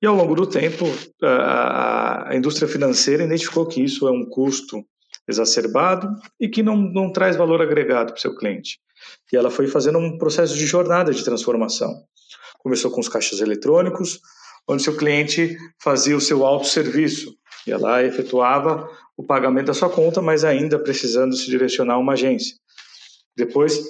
E 0.00 0.06
ao 0.06 0.14
longo 0.14 0.34
do 0.34 0.46
tempo, 0.46 0.84
a, 1.22 2.30
indústria 2.34 2.68
financeira 2.68 3.24
identificou 3.24 3.66
que 3.66 3.82
isso 3.82 4.06
é 4.06 4.12
um 4.12 4.24
custo 4.24 4.84
exacerbado 5.26 6.08
e 6.40 6.48
que 6.48 6.62
não, 6.62 6.76
não 6.76 7.12
traz 7.12 7.36
valor 7.36 7.60
agregado 7.60 8.12
para 8.12 8.18
o 8.18 8.20
seu 8.20 8.34
cliente. 8.34 8.78
E 9.32 9.36
ela 9.36 9.50
foi 9.50 9.66
fazendo 9.66 9.98
um 9.98 10.16
processo 10.16 10.54
de 10.54 10.66
jornada 10.66 11.12
de 11.12 11.24
transformação. 11.24 11.92
Começou 12.58 12.90
com 12.90 13.00
os 13.00 13.08
caixas 13.08 13.40
eletrônicos, 13.40 14.20
onde 14.68 14.82
seu 14.82 14.96
cliente 14.96 15.56
fazia 15.80 16.16
o 16.16 16.20
seu 16.20 16.44
autosserviço. 16.44 17.34
Ela 17.70 18.02
efetuava 18.02 18.88
o 19.16 19.22
pagamento 19.22 19.66
da 19.66 19.74
sua 19.74 19.90
conta, 19.90 20.22
mas 20.22 20.44
ainda 20.44 20.78
precisando 20.78 21.36
se 21.36 21.46
direcionar 21.46 21.94
a 21.94 21.98
uma 21.98 22.12
agência. 22.12 22.56
Depois 23.36 23.80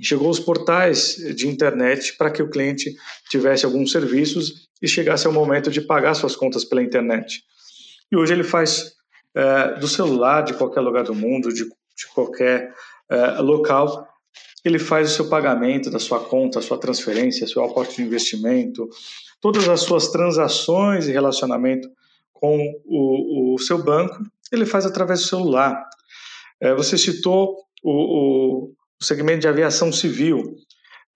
chegou 0.00 0.28
os 0.28 0.40
portais 0.40 1.16
de 1.34 1.48
internet 1.48 2.16
para 2.16 2.30
que 2.30 2.42
o 2.42 2.50
cliente 2.50 2.94
tivesse 3.30 3.64
alguns 3.64 3.90
serviços 3.90 4.68
e 4.82 4.86
chegasse 4.86 5.26
ao 5.26 5.32
momento 5.32 5.70
de 5.70 5.80
pagar 5.80 6.14
suas 6.14 6.36
contas 6.36 6.64
pela 6.64 6.82
internet. 6.82 7.42
E 8.12 8.16
hoje 8.16 8.32
ele 8.32 8.44
faz 8.44 8.92
é, 9.34 9.78
do 9.78 9.88
celular, 9.88 10.42
de 10.42 10.54
qualquer 10.54 10.80
lugar 10.80 11.04
do 11.04 11.14
mundo, 11.14 11.52
de, 11.52 11.64
de 11.64 12.06
qualquer 12.14 12.72
é, 13.10 13.40
local, 13.40 14.06
ele 14.64 14.78
faz 14.78 15.10
o 15.10 15.14
seu 15.14 15.28
pagamento 15.28 15.90
da 15.90 15.98
sua 15.98 16.20
conta, 16.20 16.58
a 16.58 16.62
sua 16.62 16.78
transferência, 16.78 17.46
seu 17.46 17.64
aporte 17.64 17.96
de 17.96 18.02
investimento, 18.02 18.88
todas 19.40 19.68
as 19.68 19.80
suas 19.80 20.08
transações 20.08 21.06
e 21.06 21.12
relacionamento 21.12 21.88
com 22.40 22.58
o, 22.84 23.54
o 23.54 23.58
seu 23.58 23.82
banco, 23.82 24.22
ele 24.52 24.66
faz 24.66 24.86
através 24.86 25.20
do 25.20 25.26
celular. 25.26 25.82
É, 26.60 26.74
você 26.74 26.96
citou 26.96 27.56
o, 27.82 28.70
o, 28.70 28.74
segmento 29.02 29.40
de 29.40 29.48
aviação 29.48 29.92
civil. 29.92 30.56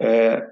É, 0.01 0.43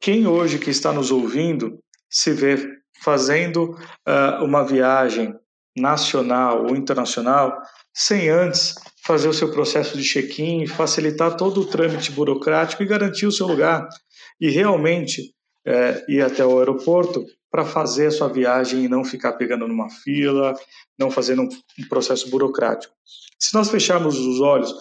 quem 0.00 0.26
hoje 0.26 0.58
que 0.58 0.70
está 0.70 0.92
nos 0.92 1.10
ouvindo 1.10 1.78
se 2.10 2.32
vê 2.32 2.56
fazendo 3.02 3.72
uh, 4.06 4.44
uma 4.44 4.62
viagem 4.62 5.34
nacional 5.76 6.66
ou 6.66 6.76
internacional 6.76 7.60
sem 7.92 8.28
antes 8.28 8.74
fazer 9.04 9.28
o 9.28 9.34
seu 9.34 9.50
processo 9.50 9.96
de 9.96 10.04
check-in, 10.04 10.66
facilitar 10.66 11.36
todo 11.36 11.60
o 11.60 11.66
trâmite 11.66 12.12
burocrático 12.12 12.82
e 12.82 12.86
garantir 12.86 13.26
o 13.26 13.32
seu 13.32 13.46
lugar 13.46 13.88
e 14.40 14.50
realmente 14.50 15.34
é, 15.66 16.04
ir 16.08 16.22
até 16.22 16.44
o 16.44 16.58
aeroporto 16.58 17.24
para 17.54 17.64
fazer 17.64 18.08
a 18.08 18.10
sua 18.10 18.26
viagem 18.26 18.82
e 18.82 18.88
não 18.88 19.04
ficar 19.04 19.34
pegando 19.34 19.68
numa 19.68 19.88
fila, 19.88 20.58
não 20.98 21.08
fazendo 21.08 21.42
um, 21.42 21.88
processo 21.88 22.28
burocrático. 22.28 22.92
Se 23.38 23.54
nós 23.54 23.70
fecharmos 23.70 24.18
os 24.18 24.40
olhos 24.40 24.74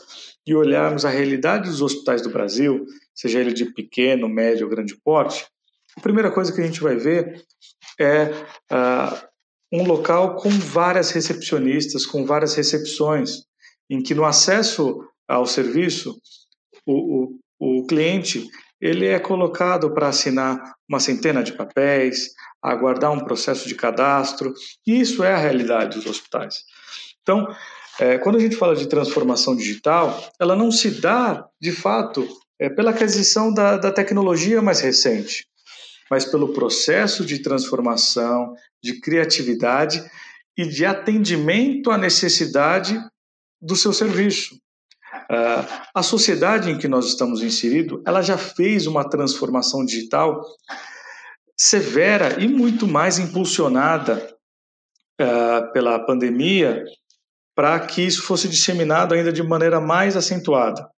e 0.43 0.55
olharmos 0.55 1.05
a 1.05 1.09
realidade 1.11 1.69
dos 1.69 1.83
hospitais 1.83 2.23
do 2.23 2.31
Brasil, 2.31 2.83
seja 3.13 3.39
ele 3.39 3.53
de 3.53 3.65
pequeno, 3.65 4.27
médio 4.27 4.65
ou 4.65 4.71
grande 4.71 4.99
porte, 5.05 5.45
a 5.95 6.01
primeira 6.01 6.31
coisa 6.31 6.51
que 6.51 6.61
a 6.61 6.65
gente 6.65 6.81
vai 6.81 6.95
ver 6.95 7.45
é 7.99 8.31
uh, 8.71 9.27
um 9.71 9.85
local 9.85 10.35
com 10.37 10.49
várias 10.49 11.11
recepcionistas, 11.11 12.07
com 12.07 12.25
várias 12.25 12.55
recepções, 12.55 13.43
em 13.87 14.01
que 14.01 14.15
no 14.15 14.25
acesso 14.25 15.07
ao 15.27 15.45
serviço, 15.45 16.19
o, 16.87 17.37
o, 17.59 17.81
o 17.81 17.85
cliente 17.85 18.49
ele 18.85 19.07
é 19.07 19.19
colocado 19.19 19.93
para 19.93 20.09
assinar 20.09 20.73
uma 20.89 20.99
centena 20.99 21.43
de 21.43 21.53
papéis, 21.53 22.31
aguardar 22.61 23.11
um 23.11 23.23
processo 23.23 23.67
de 23.67 23.75
cadastro, 23.75 24.53
e 24.85 24.99
isso 24.99 25.23
é 25.23 25.33
a 25.33 25.37
realidade 25.37 25.97
dos 25.97 26.05
hospitais. 26.05 26.63
Então, 27.21 27.47
é, 27.99 28.17
quando 28.17 28.37
a 28.37 28.39
gente 28.39 28.55
fala 28.55 28.75
de 28.75 28.87
transformação 28.87 29.55
digital, 29.55 30.31
ela 30.39 30.55
não 30.55 30.71
se 30.71 30.99
dá, 30.99 31.45
de 31.61 31.71
fato, 31.71 32.27
é, 32.59 32.69
pela 32.69 32.91
aquisição 32.91 33.53
da, 33.53 33.77
da 33.77 33.91
tecnologia 33.91 34.61
mais 34.61 34.79
recente 34.81 35.47
mas 36.13 36.25
pelo 36.25 36.53
processo 36.53 37.25
de 37.25 37.39
transformação, 37.39 38.53
de 38.83 38.99
criatividade 38.99 40.03
e 40.55 40.63
de 40.63 40.85
atendimento 40.85 41.89
à 41.89 41.97
necessidade 41.97 42.99
do 43.59 43.75
seu 43.75 43.91
serviço. 43.91 44.59
Uh, 45.31 45.89
a 45.93 46.03
sociedade 46.03 46.69
em 46.69 46.77
que 46.77 46.87
nós 46.87 47.05
estamos 47.05 47.41
inseridos, 47.41 48.01
ela 48.05 48.21
já 48.21 48.37
fez 48.37 48.87
uma 48.87 49.09
transformação 49.09 49.85
digital 49.85 50.41
severa 51.57 52.41
e 52.41 52.47
muito 52.47 52.87
mais 52.87 53.19
impulsionada 53.19 54.35
uh, 55.21 55.71
pela 55.71 55.99
pandemia 56.05 56.83
para 57.55 57.79
que 57.79 58.01
isso 58.01 58.23
fosse 58.23 58.47
disseminado 58.47 59.13
ainda 59.13 59.31
de 59.31 59.43
maneira 59.43 59.79
mais 59.79 60.17
acentuada. 60.17 60.89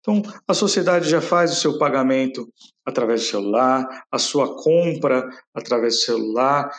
Então, 0.00 0.20
a 0.48 0.52
sociedade 0.52 1.08
já 1.08 1.20
faz 1.20 1.52
o 1.52 1.60
seu 1.60 1.78
pagamento 1.78 2.48
através 2.84 3.20
do 3.22 3.26
celular, 3.28 4.04
a 4.10 4.18
sua 4.18 4.56
compra 4.56 5.30
através 5.54 5.94
do 5.94 6.00
celular, 6.00 6.70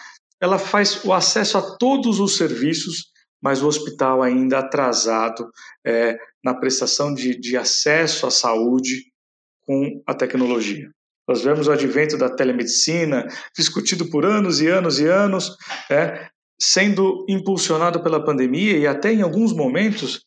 ela 0.42 0.60
faz 0.60 1.06
o 1.06 1.14
acesso 1.14 1.58
a 1.58 1.78
todos 1.78 2.20
os 2.20 2.36
serviços, 2.36 3.13
mas 3.44 3.62
o 3.62 3.68
hospital 3.68 4.24
ainda 4.24 4.60
atrasado 4.60 5.52
é, 5.86 6.18
na 6.42 6.54
prestação 6.54 7.14
de, 7.14 7.38
de 7.38 7.58
acesso 7.58 8.26
à 8.26 8.32
saúde 8.32 9.04
com 9.66 10.02
a 10.08 10.14
tecnologia. 10.14 10.90
Nós 11.28 11.42
vemos 11.42 11.68
o 11.68 11.72
advento 11.72 12.18
da 12.18 12.30
telemedicina, 12.30 13.28
discutido 13.56 14.10
por 14.10 14.26
anos 14.26 14.62
e 14.62 14.68
anos 14.68 15.00
e 15.00 15.08
anos, 15.08 15.56
é, 15.92 16.28
sendo 16.60 17.26
impulsionado 17.28 18.02
pela 18.02 18.24
pandemia 18.24 18.78
e 18.78 18.88
até 18.88 19.12
em 19.12 19.22
alguns 19.22 19.54
momentos 19.54 20.22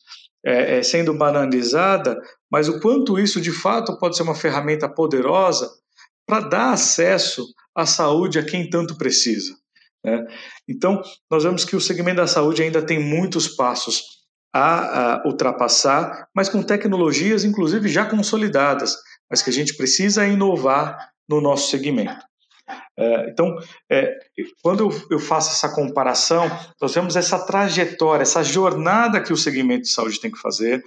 é, 0.44 0.78
é, 0.78 0.82
sendo 0.82 1.14
banalizada, 1.14 2.20
mas 2.50 2.68
o 2.68 2.80
quanto 2.80 3.18
isso 3.18 3.40
de 3.40 3.50
fato 3.50 3.98
pode 3.98 4.16
ser 4.16 4.22
uma 4.22 4.34
ferramenta 4.34 4.88
poderosa 4.88 5.70
para 6.26 6.40
dar 6.40 6.72
acesso 6.72 7.46
à 7.74 7.86
saúde 7.86 8.38
a 8.38 8.44
quem 8.44 8.68
tanto 8.68 8.96
precisa. 8.96 9.54
Né? 10.06 10.24
Então, 10.68 11.02
nós 11.28 11.42
vemos 11.42 11.64
que 11.64 11.74
o 11.74 11.80
segmento 11.80 12.18
da 12.18 12.28
saúde 12.28 12.62
ainda 12.62 12.80
tem 12.80 13.00
muitos 13.00 13.48
passos 13.48 14.04
a, 14.54 15.14
a 15.14 15.26
ultrapassar, 15.26 16.28
mas 16.32 16.48
com 16.48 16.62
tecnologias, 16.62 17.42
inclusive, 17.42 17.88
já 17.88 18.06
consolidadas, 18.06 18.96
mas 19.28 19.42
que 19.42 19.50
a 19.50 19.52
gente 19.52 19.76
precisa 19.76 20.24
inovar 20.24 21.10
no 21.28 21.40
nosso 21.40 21.68
segmento. 21.70 22.24
É, 22.96 23.30
então, 23.30 23.56
é, 23.90 24.16
quando 24.62 24.88
eu, 25.10 25.18
faço 25.18 25.50
essa 25.50 25.74
comparação, 25.74 26.48
nós 26.80 26.94
vemos 26.94 27.16
essa 27.16 27.44
trajetória, 27.44 28.22
essa 28.22 28.44
jornada 28.44 29.20
que 29.20 29.32
o 29.32 29.36
segmento 29.36 29.82
de 29.82 29.90
saúde 29.90 30.20
tem 30.20 30.30
que 30.30 30.38
fazer. 30.38 30.84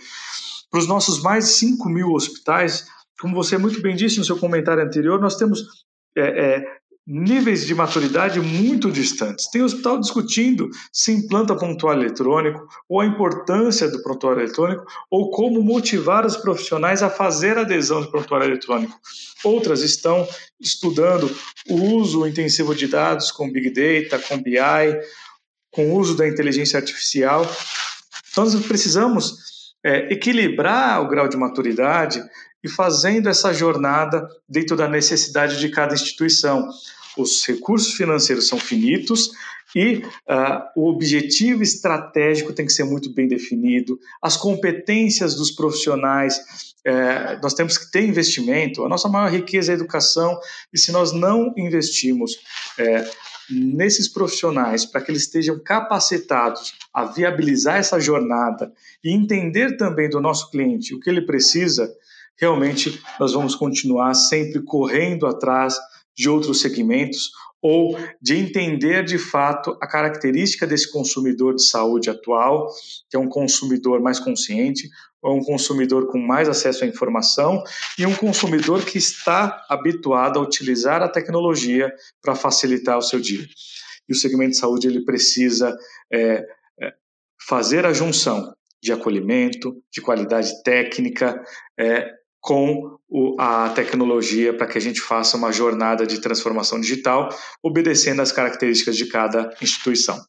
Para 0.71 0.79
os 0.79 0.87
nossos 0.87 1.21
mais 1.21 1.45
de 1.45 1.51
5 1.51 1.89
mil 1.89 2.13
hospitais, 2.13 2.85
como 3.19 3.35
você 3.35 3.57
muito 3.57 3.81
bem 3.81 3.95
disse 3.95 4.17
no 4.17 4.25
seu 4.25 4.37
comentário 4.37 4.81
anterior, 4.81 5.19
nós 5.19 5.35
temos 5.35 5.85
é, 6.17 6.78
níveis 7.11 7.65
de 7.65 7.73
maturidade 7.73 8.39
muito 8.39 8.91
distantes. 8.91 9.49
Tem 9.49 9.63
hospital 9.63 9.99
discutindo 9.99 10.69
se 10.93 11.11
implanta 11.11 11.55
prontuário 11.55 12.03
eletrônico, 12.03 12.67
ou 12.87 13.01
a 13.01 13.05
importância 13.05 13.89
do 13.89 14.03
prontuário 14.03 14.43
eletrônico, 14.43 14.85
ou 15.09 15.31
como 15.31 15.63
motivar 15.63 16.23
os 16.23 16.37
profissionais 16.37 17.01
a 17.01 17.09
fazer 17.09 17.57
adesão 17.57 18.03
de 18.03 18.11
prontuário 18.11 18.45
eletrônico. 18.45 18.95
Outras 19.43 19.81
estão 19.81 20.27
estudando 20.59 21.35
o 21.67 21.95
uso 21.95 22.27
intensivo 22.27 22.75
de 22.75 22.87
dados 22.87 23.31
com 23.31 23.51
Big 23.51 23.71
Data, 23.71 24.23
com 24.27 24.37
BI, 24.37 24.59
com 25.71 25.89
o 25.89 25.97
uso 25.97 26.15
da 26.15 26.27
inteligência 26.27 26.77
artificial. 26.77 27.43
Então, 28.31 28.43
nós 28.43 28.55
precisamos 28.67 29.73
é, 29.83 30.13
equilibrar 30.13 31.01
o 31.01 31.07
grau 31.07 31.27
de 31.27 31.37
maturidade 31.37 32.21
e 32.63 32.69
fazendo 32.69 33.29
essa 33.29 33.51
jornada 33.51 34.27
dentro 34.47 34.75
da 34.75 34.87
necessidade 34.87 35.57
de 35.57 35.69
cada 35.69 35.95
instituição 35.95 36.69
os 37.21 37.45
recursos 37.45 37.93
financeiros 37.93 38.47
são 38.47 38.59
finitos 38.59 39.31
e 39.75 39.97
uh, 39.97 40.63
o 40.75 40.89
objetivo 40.89 41.61
estratégico 41.61 42.53
tem 42.53 42.65
que 42.65 42.73
ser 42.73 42.83
muito 42.83 43.13
bem 43.13 43.27
definido, 43.27 43.99
as 44.21 44.35
competências 44.35 45.35
dos 45.35 45.51
profissionais, 45.51 46.37
uh, 46.87 47.39
nós 47.41 47.53
temos 47.53 47.77
que 47.77 47.91
ter 47.91 48.03
investimento, 48.03 48.83
a 48.83 48.89
nossa 48.89 49.07
maior 49.07 49.29
riqueza 49.29 49.71
é 49.71 49.73
a 49.73 49.75
educação, 49.75 50.39
e 50.73 50.79
se 50.79 50.91
nós 50.91 51.11
não 51.11 51.53
investimos 51.55 52.33
uh, 52.33 53.29
nesses 53.49 54.07
profissionais 54.07 54.85
para 54.85 55.01
que 55.01 55.11
eles 55.11 55.23
estejam 55.23 55.59
capacitados 55.59 56.73
a 56.93 57.05
viabilizar 57.05 57.77
essa 57.77 57.99
jornada 57.99 58.71
e 59.03 59.11
entender 59.11 59.77
também 59.77 60.09
do 60.09 60.19
nosso 60.19 60.49
cliente 60.51 60.93
o 60.93 60.99
que 60.99 61.09
ele 61.09 61.21
precisa, 61.21 61.91
realmente 62.37 63.01
nós 63.19 63.33
vamos 63.33 63.55
continuar 63.55 64.13
sempre 64.13 64.61
correndo 64.61 65.27
atrás 65.27 65.77
de 66.17 66.29
outros 66.29 66.61
segmentos 66.61 67.31
ou 67.61 67.97
de 68.21 68.35
entender 68.35 69.03
de 69.03 69.17
fato 69.17 69.77
a 69.81 69.87
característica 69.87 70.65
desse 70.65 70.89
consumidor 70.91 71.55
de 71.55 71.63
saúde 71.63 72.09
atual, 72.09 72.67
que 73.09 73.17
é 73.17 73.19
um 73.19 73.27
consumidor 73.27 74.01
mais 74.01 74.19
consciente, 74.19 74.89
ou 75.21 75.37
um 75.37 75.43
consumidor 75.43 76.07
com 76.07 76.17
mais 76.17 76.47
acesso 76.47 76.83
à 76.83 76.87
informação 76.87 77.61
e 77.97 78.05
um 78.05 78.15
consumidor 78.15 78.85
que 78.85 78.97
está 78.97 79.65
habituado 79.69 80.39
a 80.39 80.41
utilizar 80.41 81.01
a 81.01 81.09
tecnologia 81.09 81.93
para 82.21 82.35
facilitar 82.35 82.97
o 82.97 83.01
seu 83.01 83.19
dia. 83.19 83.45
E 84.07 84.13
o 84.13 84.15
segmento 84.15 84.51
de 84.51 84.57
saúde 84.57 84.87
ele 84.87 85.03
precisa 85.03 85.77
é, 86.11 86.45
é, 86.81 86.93
fazer 87.47 87.85
a 87.85 87.93
junção 87.93 88.53
de 88.81 88.93
acolhimento, 88.93 89.75
de 89.91 89.99
qualidade 89.99 90.63
técnica, 90.63 91.43
é, 91.77 92.09
com 92.39 92.97
a 93.37 93.69
tecnologia 93.69 94.53
para 94.53 94.67
que 94.67 94.77
a 94.77 94.81
gente 94.81 95.01
faça 95.01 95.35
uma 95.35 95.51
jornada 95.51 96.05
de 96.05 96.21
transformação 96.21 96.79
digital, 96.79 97.29
obedecendo 97.61 98.21
às 98.21 98.31
características 98.31 98.95
de 98.95 99.07
cada 99.07 99.53
instituição. 99.61 100.19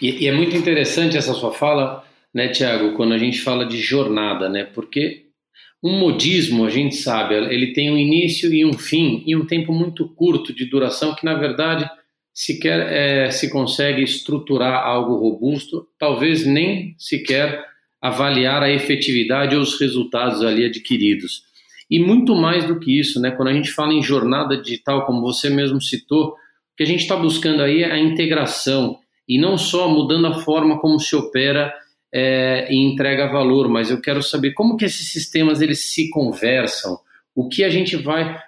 E, 0.00 0.24
e 0.24 0.28
é 0.28 0.32
muito 0.32 0.56
interessante 0.56 1.16
essa 1.16 1.32
sua 1.32 1.52
fala, 1.52 2.04
né, 2.32 2.48
Tiago, 2.48 2.94
quando 2.94 3.14
a 3.14 3.18
gente 3.18 3.40
fala 3.40 3.64
de 3.64 3.78
jornada, 3.78 4.48
né? 4.48 4.64
Porque 4.64 5.26
um 5.82 5.98
modismo, 5.98 6.64
a 6.64 6.70
gente 6.70 6.96
sabe, 6.96 7.34
ele 7.34 7.72
tem 7.72 7.90
um 7.90 7.96
início 7.96 8.52
e 8.52 8.64
um 8.64 8.74
fim 8.74 9.22
e 9.26 9.36
um 9.36 9.46
tempo 9.46 9.72
muito 9.72 10.08
curto 10.14 10.54
de 10.54 10.66
duração 10.66 11.14
que, 11.14 11.24
na 11.24 11.34
verdade, 11.34 11.88
sequer 12.34 12.92
é, 12.92 13.30
se 13.30 13.50
consegue 13.50 14.02
estruturar 14.02 14.84
algo 14.84 15.16
robusto, 15.16 15.86
talvez 15.98 16.44
nem 16.44 16.94
sequer 16.98 17.64
avaliar 18.06 18.62
a 18.62 18.70
efetividade 18.70 19.56
ou 19.56 19.62
os 19.62 19.78
resultados 19.80 20.42
ali 20.42 20.64
adquiridos. 20.64 21.42
E 21.90 21.98
muito 21.98 22.34
mais 22.34 22.66
do 22.66 22.78
que 22.78 22.98
isso, 22.98 23.20
né? 23.20 23.30
Quando 23.30 23.48
a 23.48 23.52
gente 23.52 23.70
fala 23.70 23.92
em 23.92 24.02
jornada 24.02 24.60
digital, 24.60 25.06
como 25.06 25.20
você 25.20 25.48
mesmo 25.48 25.80
citou, 25.80 26.28
o 26.28 26.34
que 26.76 26.82
a 26.82 26.86
gente 26.86 27.00
está 27.00 27.16
buscando 27.16 27.62
aí 27.62 27.82
é 27.82 27.92
a 27.92 27.98
integração 27.98 28.98
e 29.28 29.38
não 29.38 29.56
só 29.56 29.88
mudando 29.88 30.26
a 30.26 30.34
forma 30.40 30.78
como 30.78 30.98
se 30.98 31.14
opera 31.16 31.72
é, 32.12 32.68
e 32.70 32.76
entrega 32.76 33.30
valor, 33.30 33.68
mas 33.68 33.90
eu 33.90 34.00
quero 34.00 34.22
saber 34.22 34.52
como 34.52 34.76
que 34.76 34.84
esses 34.84 35.10
sistemas 35.12 35.60
eles 35.60 35.92
se 35.92 36.10
conversam, 36.10 36.98
o 37.34 37.48
que 37.48 37.64
a 37.64 37.70
gente 37.70 37.96
vai 37.96 38.38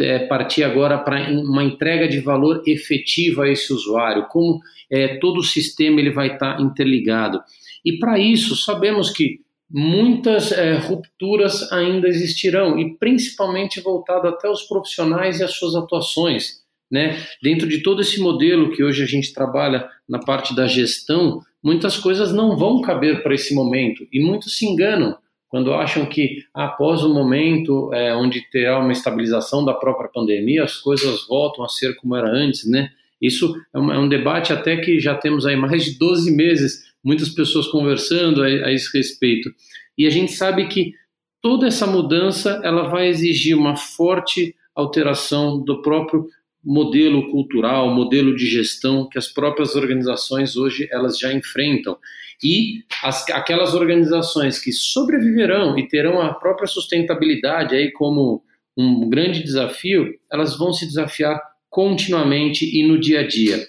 é, 0.00 0.18
partir 0.20 0.62
agora 0.62 0.98
para 0.98 1.30
uma 1.30 1.64
entrega 1.64 2.08
de 2.08 2.20
valor 2.20 2.62
efetiva 2.66 3.44
a 3.44 3.50
esse 3.50 3.72
usuário, 3.72 4.26
como 4.28 4.60
é, 4.90 5.16
todo 5.16 5.38
o 5.38 5.44
sistema 5.44 6.00
ele 6.00 6.10
vai 6.10 6.34
estar 6.34 6.56
tá 6.56 6.62
interligado. 6.62 7.40
E 7.86 8.00
para 8.00 8.18
isso, 8.18 8.56
sabemos 8.56 9.10
que 9.10 9.38
muitas 9.70 10.50
é, 10.50 10.74
rupturas 10.74 11.70
ainda 11.72 12.08
existirão, 12.08 12.76
e 12.78 12.96
principalmente 12.96 13.80
voltado 13.80 14.26
até 14.26 14.50
os 14.50 14.62
profissionais 14.62 15.38
e 15.38 15.44
as 15.44 15.52
suas 15.52 15.76
atuações. 15.76 16.64
Né? 16.90 17.24
Dentro 17.40 17.68
de 17.68 17.82
todo 17.82 18.02
esse 18.02 18.20
modelo 18.20 18.70
que 18.72 18.82
hoje 18.82 19.04
a 19.04 19.06
gente 19.06 19.32
trabalha 19.32 19.88
na 20.08 20.18
parte 20.18 20.54
da 20.54 20.66
gestão, 20.66 21.40
muitas 21.62 21.96
coisas 21.96 22.32
não 22.32 22.56
vão 22.56 22.80
caber 22.80 23.22
para 23.22 23.34
esse 23.34 23.54
momento, 23.54 24.06
e 24.12 24.20
muitos 24.20 24.58
se 24.58 24.66
enganam 24.66 25.16
quando 25.48 25.72
acham 25.72 26.06
que 26.06 26.44
após 26.52 27.04
o 27.04 27.14
momento 27.14 27.92
é, 27.94 28.14
onde 28.16 28.42
terá 28.50 28.80
uma 28.80 28.92
estabilização 28.92 29.64
da 29.64 29.72
própria 29.72 30.10
pandemia, 30.12 30.64
as 30.64 30.76
coisas 30.76 31.24
voltam 31.28 31.64
a 31.64 31.68
ser 31.68 31.94
como 31.96 32.16
era 32.16 32.28
antes, 32.28 32.68
né? 32.68 32.90
Isso 33.22 33.54
é 33.72 33.78
um, 33.78 33.92
é 33.92 33.98
um 33.98 34.08
debate 34.08 34.52
até 34.52 34.76
que 34.76 35.00
já 35.00 35.14
temos 35.14 35.46
aí 35.46 35.56
mais 35.56 35.84
de 35.84 35.98
12 35.98 36.30
meses 36.34 36.84
muitas 37.06 37.28
pessoas 37.28 37.68
conversando 37.68 38.42
a, 38.42 38.46
a 38.46 38.72
esse 38.72 38.94
respeito. 38.96 39.48
E 39.96 40.08
a 40.08 40.10
gente 40.10 40.32
sabe 40.32 40.66
que 40.66 40.92
toda 41.40 41.68
essa 41.68 41.86
mudança 41.86 42.60
ela 42.64 42.88
vai 42.88 43.06
exigir 43.06 43.56
uma 43.56 43.76
forte 43.76 44.56
alteração 44.74 45.62
do 45.62 45.80
próprio 45.80 46.26
modelo 46.64 47.30
cultural, 47.30 47.94
modelo 47.94 48.34
de 48.34 48.44
gestão 48.46 49.08
que 49.08 49.16
as 49.16 49.28
próprias 49.28 49.76
organizações 49.76 50.56
hoje 50.56 50.88
elas 50.90 51.16
já 51.16 51.32
enfrentam. 51.32 51.96
E 52.42 52.82
as, 53.04 53.26
aquelas 53.30 53.72
organizações 53.72 54.58
que 54.58 54.72
sobreviverão 54.72 55.78
e 55.78 55.86
terão 55.86 56.20
a 56.20 56.34
própria 56.34 56.66
sustentabilidade 56.66 57.76
aí 57.76 57.92
como 57.92 58.42
um 58.76 59.08
grande 59.08 59.44
desafio, 59.44 60.12
elas 60.30 60.58
vão 60.58 60.72
se 60.72 60.84
desafiar 60.84 61.40
continuamente 61.70 62.64
e 62.64 62.86
no 62.86 62.98
dia 62.98 63.20
a 63.20 63.26
dia. 63.26 63.64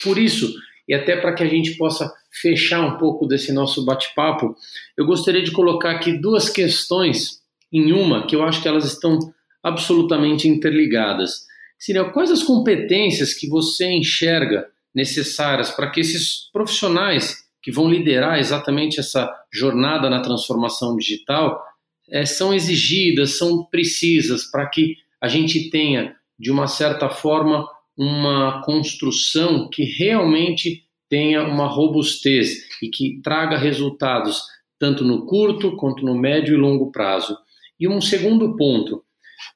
Por 0.00 0.18
isso, 0.18 0.54
e 0.88 0.94
até 0.94 1.16
para 1.16 1.34
que 1.34 1.42
a 1.42 1.46
gente 1.46 1.76
possa 1.76 2.10
fechar 2.40 2.80
um 2.80 2.96
pouco 2.96 3.26
desse 3.26 3.52
nosso 3.52 3.84
bate-papo, 3.84 4.56
eu 4.96 5.04
gostaria 5.04 5.42
de 5.42 5.50
colocar 5.50 5.90
aqui 5.90 6.12
duas 6.12 6.48
questões 6.48 7.42
em 7.72 7.92
uma 7.92 8.26
que 8.26 8.34
eu 8.34 8.42
acho 8.42 8.62
que 8.62 8.68
elas 8.68 8.86
estão 8.86 9.18
absolutamente 9.62 10.48
interligadas. 10.48 11.46
Seria 11.78 12.04
quais 12.10 12.30
as 12.30 12.42
competências 12.42 13.34
que 13.34 13.48
você 13.48 13.90
enxerga 13.90 14.66
necessárias 14.94 15.70
para 15.70 15.90
que 15.90 16.00
esses 16.00 16.50
profissionais 16.52 17.46
que 17.62 17.70
vão 17.70 17.90
liderar 17.90 18.38
exatamente 18.38 18.98
essa 18.98 19.30
jornada 19.52 20.08
na 20.08 20.22
transformação 20.22 20.96
digital 20.96 21.62
é, 22.10 22.24
são 22.24 22.54
exigidas, 22.54 23.36
são 23.36 23.64
precisas 23.64 24.44
para 24.50 24.66
que 24.66 24.96
a 25.20 25.28
gente 25.28 25.68
tenha, 25.68 26.16
de 26.38 26.50
uma 26.50 26.66
certa 26.66 27.10
forma, 27.10 27.68
uma 27.98 28.62
construção 28.62 29.68
que 29.68 29.82
realmente 29.82 30.84
tenha 31.08 31.42
uma 31.42 31.66
robustez 31.66 32.50
e 32.80 32.88
que 32.88 33.20
traga 33.22 33.58
resultados 33.58 34.42
tanto 34.78 35.02
no 35.02 35.26
curto 35.26 35.74
quanto 35.76 36.04
no 36.04 36.14
médio 36.14 36.54
e 36.54 36.56
longo 36.56 36.92
prazo. 36.92 37.36
E 37.80 37.88
um 37.88 38.00
segundo 38.00 38.56
ponto, 38.56 39.02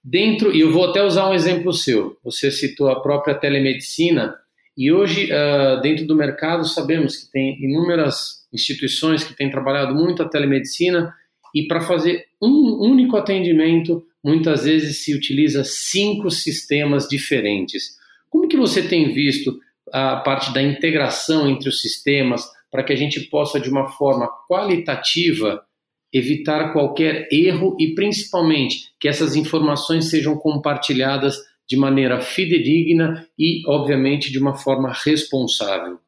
dentro, 0.03 0.53
e 0.53 0.61
eu 0.61 0.73
vou 0.73 0.87
até 0.87 1.05
usar 1.05 1.31
um 1.31 1.35
exemplo 1.35 1.73
seu, 1.73 2.17
você 2.25 2.51
citou 2.51 2.89
a 2.89 3.01
própria 3.01 3.35
telemedicina, 3.35 4.35
e 4.77 4.91
hoje, 4.91 5.31
uh, 5.31 5.81
dentro 5.83 6.07
do 6.07 6.17
mercado, 6.17 6.65
sabemos 6.65 7.17
que 7.17 7.31
tem 7.31 7.63
inúmeras 7.63 8.47
instituições 8.53 9.23
que 9.23 9.37
têm 9.37 9.51
trabalhado 9.51 9.95
muito 9.95 10.23
a 10.23 10.29
telemedicina, 10.29 11.15
e 11.55 11.67
para 11.69 11.83
fazer 11.83 12.25
um 12.41 12.79
único 12.81 13.17
atendimento, 13.17 14.03
muitas 14.25 14.65
vezes 14.65 15.05
se 15.05 15.15
utiliza 15.15 15.63
cinco 15.63 16.31
sistemas 16.31 17.07
diferentes. 17.07 18.02
Como 18.33 18.49
que 18.49 18.57
você 18.57 18.89
tem 18.89 19.13
visto 19.13 19.61
a 19.93 20.17
parte 20.17 20.55
da 20.55 20.63
integração 20.63 21.47
entre 21.47 21.69
os 21.69 21.83
sistemas 21.83 22.49
para 22.71 22.83
que 22.83 22.91
a 22.91 22.97
gente 22.97 23.21
possa, 23.29 23.61
de 23.61 23.69
uma 23.69 23.91
forma 23.91 24.27
qualitativa, 24.49 25.63
evitar 26.11 26.73
qualquer 26.73 27.29
erro 27.31 27.77
e, 27.79 27.95
principalmente, 27.95 28.91
que 28.99 29.07
essas 29.07 29.37
informações 29.37 30.09
sejam 30.09 30.35
compartilhadas 30.35 31.37
de 31.69 31.77
maneira 31.77 32.23
fidedigna 32.23 33.29
e, 33.39 33.63
obviamente, 33.69 34.33
de 34.33 34.39
uma 34.39 34.57
forma 34.57 34.91
responsável? 34.91 35.99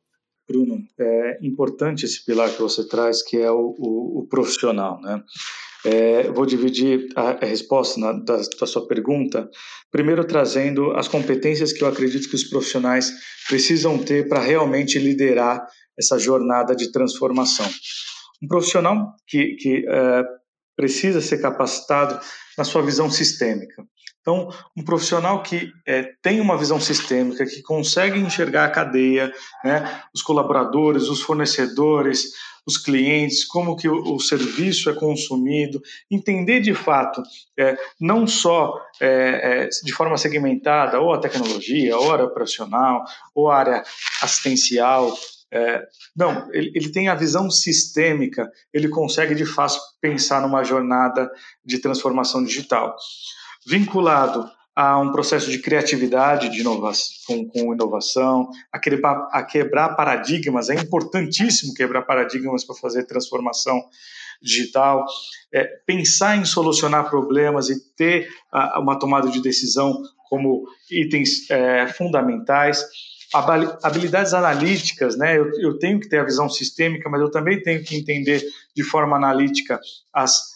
Bruno, 0.49 0.83
é 0.99 1.39
importante 1.43 2.07
esse 2.07 2.25
pilar 2.25 2.51
que 2.51 2.63
você 2.63 2.89
traz, 2.89 3.23
que 3.23 3.37
é 3.37 3.51
o, 3.51 3.75
o, 3.79 4.21
o 4.21 4.27
profissional, 4.27 4.99
né? 5.03 5.23
É, 5.85 6.31
vou 6.31 6.47
dividir 6.47 7.09
a, 7.15 7.45
a 7.45 7.47
resposta 7.47 8.01
na, 8.01 8.13
da, 8.13 8.37
da, 8.37 8.67
sua 8.67 8.89
pergunta, 8.89 9.51
primeiro 9.91 10.25
trazendo 10.25 10.93
as 10.93 11.09
competências 11.09 11.73
que 11.73 11.85
eu 11.85 11.89
acredito 11.89 12.29
que 12.29 12.35
os 12.35 12.45
profissionais 12.45 13.13
precisam 13.49 13.99
ter 13.99 14.27
para 14.29 14.41
realmente 14.41 14.99
liderar 14.99 15.67
essa 15.99 16.19
jornada 16.19 16.75
de 16.75 16.91
transformação. 16.91 17.69
Um 18.43 18.49
profissional 18.49 19.15
que, 19.27 19.57
que 19.57 19.85
é, 19.87 20.23
precisa 20.77 21.21
ser 21.21 21.39
capacitado 21.39 22.19
na 22.57 22.65
sua 22.65 22.83
visão 22.83 23.11
sistêmica. 23.11 23.85
Então, 24.25 24.49
um 24.75 24.83
profissional 24.83 25.43
que 25.43 25.71
é, 25.87 26.15
tem 26.23 26.41
uma 26.41 26.57
visão 26.57 26.81
sistêmica, 26.81 27.45
que 27.45 27.61
consegue 27.61 28.19
enxergar 28.19 28.65
a 28.65 28.71
cadeia, 28.71 29.31
né, 29.63 30.03
os 30.15 30.23
colaboradores, 30.23 31.11
os 31.11 31.21
fornecedores, 31.21 32.33
os 32.67 32.79
clientes, 32.79 33.45
como 33.45 33.77
que 33.77 33.87
o, 33.87 34.15
o 34.15 34.19
serviço 34.19 34.89
é 34.89 34.95
consumido, 34.95 35.83
entender 36.11 36.61
de 36.61 36.73
fato, 36.73 37.23
é, 37.59 37.77
não 38.01 38.27
só 38.27 38.81
é, 38.99 39.69
de 39.85 39.93
forma 39.93 40.17
segmentada, 40.17 40.99
ou 40.99 41.13
a 41.13 41.21
tecnologia, 41.21 41.95
ou 41.95 42.11
a 42.11 42.15
área 42.15 42.25
operacional, 42.25 43.05
ou 43.35 43.51
a 43.51 43.59
área 43.59 43.85
assistencial, 44.23 45.15
é, 45.53 45.87
não, 46.17 46.49
ele, 46.51 46.73
ele, 46.75 46.89
tem 46.89 47.09
a 47.09 47.15
visão 47.15 47.51
sistêmica, 47.51 48.51
ele 48.73 48.89
consegue 48.89 49.35
de 49.35 49.45
fato 49.45 49.79
pensar 50.01 50.41
numa 50.41 50.65
jornada 50.65 51.31
de 51.63 51.79
transformação 51.79 52.43
digital 52.43 52.97
vinculado 53.67 54.49
a 54.75 54.99
um 54.99 55.13
processo 55.13 55.51
de 55.51 55.61
criatividade, 55.61 56.49
de 56.49 56.61
inovação, 56.61 57.15
com, 57.27 57.49
com 57.49 57.75
inovação, 57.75 58.51
a 58.73 58.79
quebrar, 58.79 59.29
a 59.31 59.43
quebrar 59.43 59.91
paradigmas. 59.91 60.69
É 60.69 60.75
importantíssimo 60.75 61.73
quebrar 61.75 62.03
paradigmas 62.03 62.65
para 62.65 62.75
fazer 62.75 63.05
transformação 63.05 63.81
digital, 64.43 65.07
é, 65.53 65.65
pensar 65.87 66.37
em 66.37 66.45
solucionar 66.45 67.09
problemas 67.09 67.71
e 67.71 67.77
ter 67.95 68.29
a, 68.51 68.81
uma 68.81 68.99
tomada 68.99 69.29
de 69.29 69.41
decisão 69.41 70.03
como 70.29 70.65
itens 70.91 71.49
é, 71.51 71.87
fundamentais. 71.87 72.85
Habilidades 73.83 74.33
analíticas, 74.33 75.17
né? 75.17 75.37
Eu, 75.37 75.51
eu, 75.59 75.79
tenho 75.79 75.99
que 75.99 76.09
ter 76.09 76.21
a 76.21 76.25
visão 76.25 76.49
sistêmica, 76.49 77.09
mas 77.11 77.21
eu 77.21 77.31
também 77.31 77.61
tenho 77.61 77.83
que 77.83 77.97
entender 77.97 78.45
de 78.77 78.83
forma 78.85 79.17
analítica 79.17 79.81
as 80.13 80.55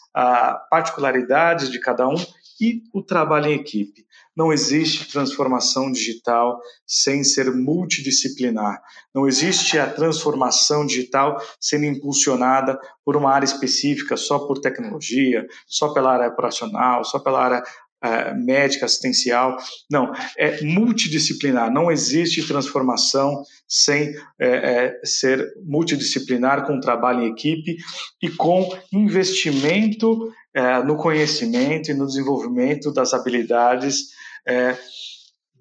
particularidades 0.70 1.70
de 1.70 1.78
cada 1.78 2.08
um 2.08 2.16
e 2.60 2.82
o 2.92 3.02
trabalho 3.02 3.46
em 3.46 3.54
equipe. 3.54 4.06
Não 4.36 4.52
existe 4.52 5.10
transformação 5.10 5.90
digital 5.90 6.60
sem 6.86 7.24
ser 7.24 7.52
multidisciplinar. 7.52 8.80
Não 9.12 9.26
existe 9.26 9.78
a 9.78 9.90
transformação 9.90 10.86
digital 10.86 11.42
sendo 11.60 11.86
impulsionada 11.86 12.78
por 13.04 13.16
uma 13.16 13.32
área 13.32 13.46
específica, 13.46 14.16
só 14.16 14.38
por 14.38 14.60
tecnologia, 14.60 15.44
só 15.66 15.92
pela 15.92 16.12
área 16.12 16.28
operacional, 16.28 17.04
só 17.04 17.18
pela 17.18 17.42
área 17.42 17.64
uh, 18.04 18.44
médica, 18.44 18.86
assistencial. 18.86 19.56
Não, 19.90 20.12
é 20.36 20.62
multidisciplinar. 20.62 21.72
Não 21.72 21.90
existe 21.90 22.46
transformação 22.46 23.42
sem 23.66 24.14
é, 24.38 24.48
é, 24.48 25.00
ser 25.04 25.44
multidisciplinar, 25.64 26.66
com 26.66 26.80
trabalho 26.80 27.22
em 27.22 27.30
equipe 27.30 27.76
e 28.22 28.30
com 28.30 28.68
investimento 28.92 30.32
é, 30.58 30.82
no 30.82 30.96
conhecimento 30.96 31.88
e 31.88 31.94
no 31.94 32.04
desenvolvimento 32.04 32.92
das 32.92 33.14
habilidades 33.14 34.08
é, 34.44 34.76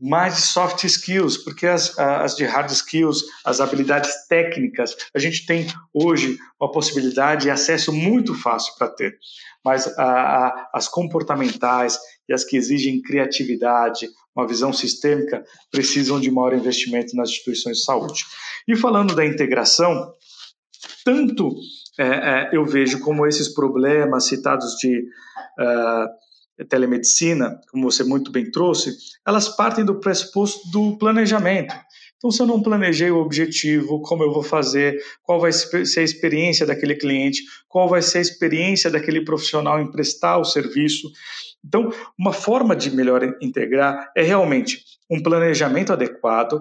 mais 0.02 0.38
de 0.38 0.42
soft 0.42 0.84
skills, 0.86 1.38
porque 1.38 1.68
as, 1.68 1.98
as 2.00 2.36
de 2.36 2.46
hard 2.46 2.72
skills, 2.72 3.24
as 3.46 3.62
habilidades 3.62 4.12
técnicas, 4.28 4.96
a 5.14 5.20
gente 5.20 5.46
tem 5.46 5.68
hoje 5.94 6.40
uma 6.60 6.72
possibilidade 6.72 7.48
e 7.48 7.52
acesso 7.52 7.94
muito 7.94 8.34
fácil 8.34 8.74
para 8.76 8.90
ter, 8.90 9.16
mas 9.64 9.88
a, 10.00 10.04
a, 10.04 10.70
as 10.74 10.88
comportamentais 10.88 12.00
e 12.28 12.34
as 12.34 12.44
que 12.44 12.58
exigem 12.58 13.00
criatividade, 13.00 14.08
uma 14.36 14.48
visão 14.48 14.74
sistêmica, 14.74 15.46
precisam 15.72 16.20
de 16.20 16.32
maior 16.32 16.56
investimento 16.56 17.16
nas 17.16 17.30
instituições 17.30 17.78
de 17.78 17.84
saúde. 17.84 18.24
E 18.68 18.76
falando 18.76 19.16
da 19.16 19.26
integração, 19.26 20.12
tanto 21.06 21.56
é, 22.00 22.06
é, 22.06 22.50
eu 22.54 22.66
vejo 22.66 23.00
como 23.00 23.26
esses 23.26 23.54
problemas 23.54 24.26
citados 24.26 24.76
de 24.76 25.00
uh, 25.60 26.66
telemedicina, 26.66 27.60
como 27.72 27.90
você 27.90 28.04
muito 28.04 28.32
bem 28.32 28.50
trouxe, 28.52 28.96
elas 29.26 29.50
partem 29.50 29.86
do 29.86 30.00
pressuposto 30.00 30.70
do 30.72 30.98
planejamento. 30.98 31.74
Então, 32.18 32.32
se 32.32 32.42
eu 32.42 32.48
não 32.48 32.62
planejei 32.62 33.12
o 33.12 33.20
objetivo, 33.20 34.02
como 34.02 34.24
eu 34.24 34.34
vou 34.34 34.42
fazer, 34.42 35.00
qual 35.22 35.40
vai 35.40 35.52
ser 35.52 36.00
a 36.00 36.04
experiência 36.04 36.66
daquele 36.66 36.96
cliente, 36.96 37.44
qual 37.68 37.88
vai 37.88 38.02
ser 38.02 38.18
a 38.18 38.22
experiência 38.22 38.90
daquele 38.90 39.24
profissional 39.24 39.80
em 39.80 39.92
prestar 39.92 40.40
o 40.40 40.44
serviço. 40.44 41.12
Então, 41.64 41.92
uma 42.18 42.34
forma 42.34 42.76
de 42.76 42.90
melhor 42.90 43.24
integrar 43.40 44.12
é 44.16 44.24
realmente 44.24 44.84
um 45.10 45.22
planejamento 45.22 45.94
adequado, 45.94 46.60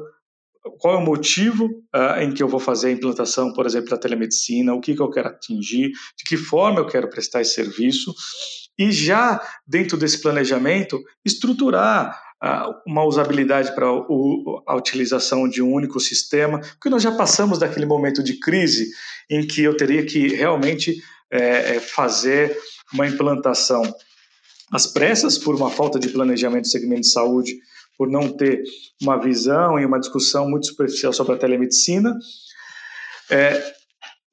qual 0.79 0.95
é 0.95 0.99
o 0.99 1.05
motivo 1.05 1.67
uh, 1.67 2.21
em 2.21 2.33
que 2.33 2.43
eu 2.43 2.49
vou 2.49 2.61
fazer 2.61 2.89
a 2.89 2.93
implantação, 2.93 3.53
por 3.53 3.67
exemplo, 3.67 3.91
da 3.91 3.99
telemedicina, 3.99 4.75
o 4.75 4.81
que, 4.81 4.95
que 4.95 5.03
eu 5.03 5.11
quero 5.11 5.29
atingir, 5.29 5.91
de 6.17 6.25
que 6.27 6.37
forma 6.37 6.81
eu 6.81 6.87
quero 6.87 7.09
prestar 7.09 7.41
esse 7.41 7.55
serviço, 7.55 8.15
e 8.79 8.93
já 8.93 9.41
dentro 9.67 9.97
desse 9.97 10.21
planejamento, 10.21 11.03
estruturar 11.25 12.21
uh, 12.43 12.75
uma 12.87 13.05
usabilidade 13.05 13.75
para 13.75 13.87
a 13.87 14.77
utilização 14.77 15.49
de 15.49 15.63
um 15.63 15.73
único 15.73 15.99
sistema, 15.99 16.61
porque 16.61 16.91
nós 16.91 17.03
já 17.03 17.13
passamos 17.13 17.59
daquele 17.59 17.87
momento 17.87 18.23
de 18.23 18.39
crise 18.39 18.91
em 19.31 19.47
que 19.47 19.63
eu 19.63 19.77
teria 19.77 20.05
que 20.05 20.29
realmente 20.29 21.03
é, 21.31 21.81
fazer 21.81 22.57
uma 22.93 23.07
implantação 23.07 23.83
às 24.71 24.87
pressas 24.87 25.39
por 25.39 25.55
uma 25.55 25.71
falta 25.71 25.99
de 25.99 26.09
planejamento 26.09 26.63
do 26.63 26.71
segmento 26.71 27.03
de 27.03 27.11
saúde 27.11 27.57
por 27.97 28.09
não 28.09 28.29
ter 28.37 28.63
uma 29.01 29.19
visão 29.19 29.79
e 29.79 29.87
uma 29.87 29.99
discussão 29.99 30.49
muito 30.49 30.67
superficial 30.67 31.13
sobre 31.13 31.35
a 31.35 31.39
telemedicina. 31.39 32.15
É, 33.31 33.75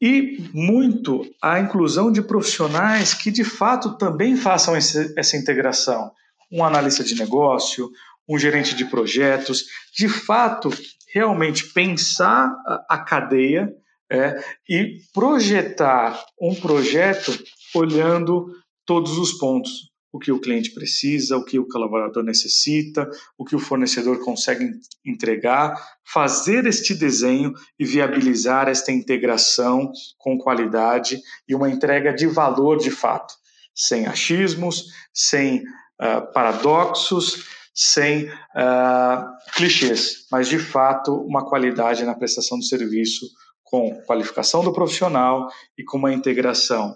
e 0.02 0.50
muito 0.54 1.26
a 1.42 1.60
inclusão 1.60 2.12
de 2.12 2.22
profissionais 2.22 3.14
que 3.14 3.32
de 3.32 3.46
fato 3.46 3.98
também 3.98 4.36
façam 4.36 4.76
esse, 4.76 5.14
essa 5.18 5.38
integração. 5.38 6.12
Um 6.52 6.64
analista 6.64 7.04
de 7.04 7.16
negócio, 7.16 7.90
um 8.28 8.38
gerente 8.38 8.76
de 8.76 8.86
projetos, 8.86 9.64
de 9.96 10.10
fato, 10.10 10.70
realmente 11.14 11.72
pensar 11.72 12.54
a, 12.90 12.98
cadeia 12.98 13.72
é, 14.12 14.44
e 14.68 14.98
projetar 15.14 16.22
um 16.40 16.54
projeto 16.54 17.32
olhando 17.74 18.46
todos 18.86 19.18
os 19.18 19.34
pontos 19.34 19.93
o 20.14 20.20
que 20.20 20.32
o 20.32 20.40
cliente 20.40 20.72
precisa, 20.72 21.36
o 21.36 21.44
que 21.44 21.58
o 21.58 21.68
colaborador 21.68 22.24
necessita, 22.24 23.10
o 23.36 23.44
que 23.44 23.56
o 23.56 23.60
fornecedor 23.60 24.24
consegue 24.24 24.70
entregar, 25.04 25.76
fazer 26.06 26.68
este 26.68 26.94
desenho 26.94 27.52
e 27.80 27.84
viabilizar 27.84 28.70
esta 28.70 28.92
integração 28.92 29.92
com 30.20 30.38
qualidade 30.38 31.20
e 31.50 31.56
uma 31.56 31.68
entrega 31.68 32.14
de 32.14 32.28
valor 32.28 32.78
de 32.78 32.92
fato, 32.92 33.34
sem 33.74 34.06
achismos, 34.06 34.86
sem 35.12 35.64
uh, 36.00 36.32
paradoxos, 36.32 37.50
sem 37.74 38.26
uh, 38.26 39.26
clichês, 39.56 40.28
mas 40.32 40.48
de 40.48 40.60
fato 40.60 41.12
uma 41.26 41.44
qualidade 41.44 42.04
na 42.04 42.14
prestação 42.14 42.60
do 42.60 42.64
serviço 42.64 43.26
com 43.64 44.00
qualificação 44.06 44.64
do 44.64 44.72
profissional 44.72 45.48
e 45.76 45.84
com 45.84 45.98
uma 45.98 46.14
integração 46.14 46.96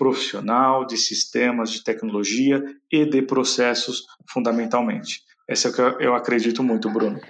profissional, 0.00 0.86
de 0.86 0.96
sistemas, 0.96 1.70
de 1.70 1.84
tecnologia 1.84 2.64
e 2.90 3.04
de 3.04 3.20
processos, 3.20 4.06
fundamentalmente. 4.26 5.20
Essa 5.46 5.68
é 5.68 5.70
o 5.70 5.74
que 5.74 6.04
eu 6.04 6.14
acredito 6.14 6.62
muito, 6.62 6.88
Bruno. 6.88 7.20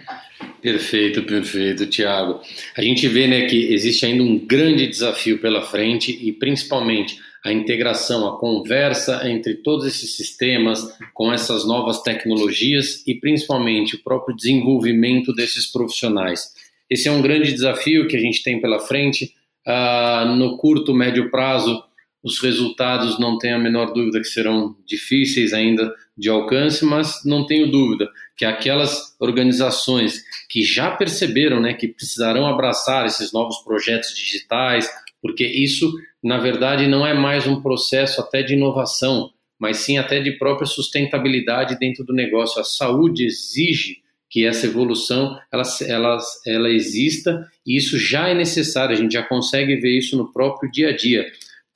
Perfeito, 0.62 1.24
perfeito, 1.24 1.86
Tiago. 1.86 2.40
A 2.76 2.82
gente 2.82 3.08
vê 3.08 3.26
né, 3.26 3.46
que 3.46 3.72
existe 3.72 4.06
ainda 4.06 4.22
um 4.22 4.38
grande 4.38 4.86
desafio 4.86 5.40
pela 5.40 5.62
frente 5.62 6.12
e 6.12 6.32
principalmente 6.32 7.18
a 7.44 7.52
integração, 7.52 8.28
a 8.28 8.38
conversa 8.38 9.28
entre 9.28 9.54
todos 9.54 9.84
esses 9.84 10.14
sistemas 10.14 10.96
com 11.12 11.32
essas 11.32 11.66
novas 11.66 12.02
tecnologias 12.02 13.02
e 13.04 13.16
principalmente 13.16 13.96
o 13.96 14.02
próprio 14.04 14.36
desenvolvimento 14.36 15.34
desses 15.34 15.66
profissionais. 15.66 16.52
Esse 16.88 17.08
é 17.08 17.10
um 17.10 17.22
grande 17.22 17.52
desafio 17.52 18.06
que 18.06 18.16
a 18.16 18.20
gente 18.20 18.44
tem 18.44 18.60
pela 18.60 18.78
frente. 18.78 19.34
Uh, 19.66 20.36
no 20.36 20.56
curto, 20.56 20.94
médio 20.94 21.30
prazo, 21.30 21.82
os 22.22 22.38
resultados 22.40 23.18
não 23.18 23.38
tenho 23.38 23.56
a 23.56 23.58
menor 23.58 23.92
dúvida 23.92 24.20
que 24.20 24.26
serão 24.26 24.76
difíceis 24.86 25.52
ainda 25.52 25.92
de 26.16 26.28
alcance, 26.28 26.84
mas 26.84 27.24
não 27.24 27.46
tenho 27.46 27.70
dúvida 27.70 28.08
que 28.36 28.44
aquelas 28.44 29.16
organizações 29.18 30.22
que 30.48 30.62
já 30.62 30.90
perceberam 30.90 31.60
né, 31.60 31.72
que 31.72 31.88
precisarão 31.88 32.46
abraçar 32.46 33.06
esses 33.06 33.32
novos 33.32 33.58
projetos 33.58 34.14
digitais, 34.14 34.88
porque 35.22 35.46
isso, 35.46 35.92
na 36.22 36.38
verdade, 36.38 36.86
não 36.86 37.06
é 37.06 37.14
mais 37.14 37.46
um 37.46 37.62
processo 37.62 38.20
até 38.20 38.42
de 38.42 38.54
inovação, 38.54 39.30
mas 39.58 39.78
sim 39.78 39.98
até 39.98 40.20
de 40.20 40.32
própria 40.32 40.66
sustentabilidade 40.66 41.78
dentro 41.78 42.04
do 42.04 42.12
negócio. 42.12 42.60
A 42.60 42.64
saúde 42.64 43.24
exige 43.24 43.98
que 44.30 44.46
essa 44.46 44.66
evolução 44.66 45.36
ela, 45.52 45.64
ela, 45.86 46.18
ela 46.46 46.70
exista 46.70 47.46
e 47.66 47.76
isso 47.76 47.98
já 47.98 48.28
é 48.28 48.34
necessário, 48.34 48.94
a 48.94 48.98
gente 48.98 49.12
já 49.12 49.22
consegue 49.22 49.76
ver 49.76 49.98
isso 49.98 50.16
no 50.16 50.32
próprio 50.32 50.70
dia 50.70 50.90
a 50.90 50.96
dia, 50.96 51.26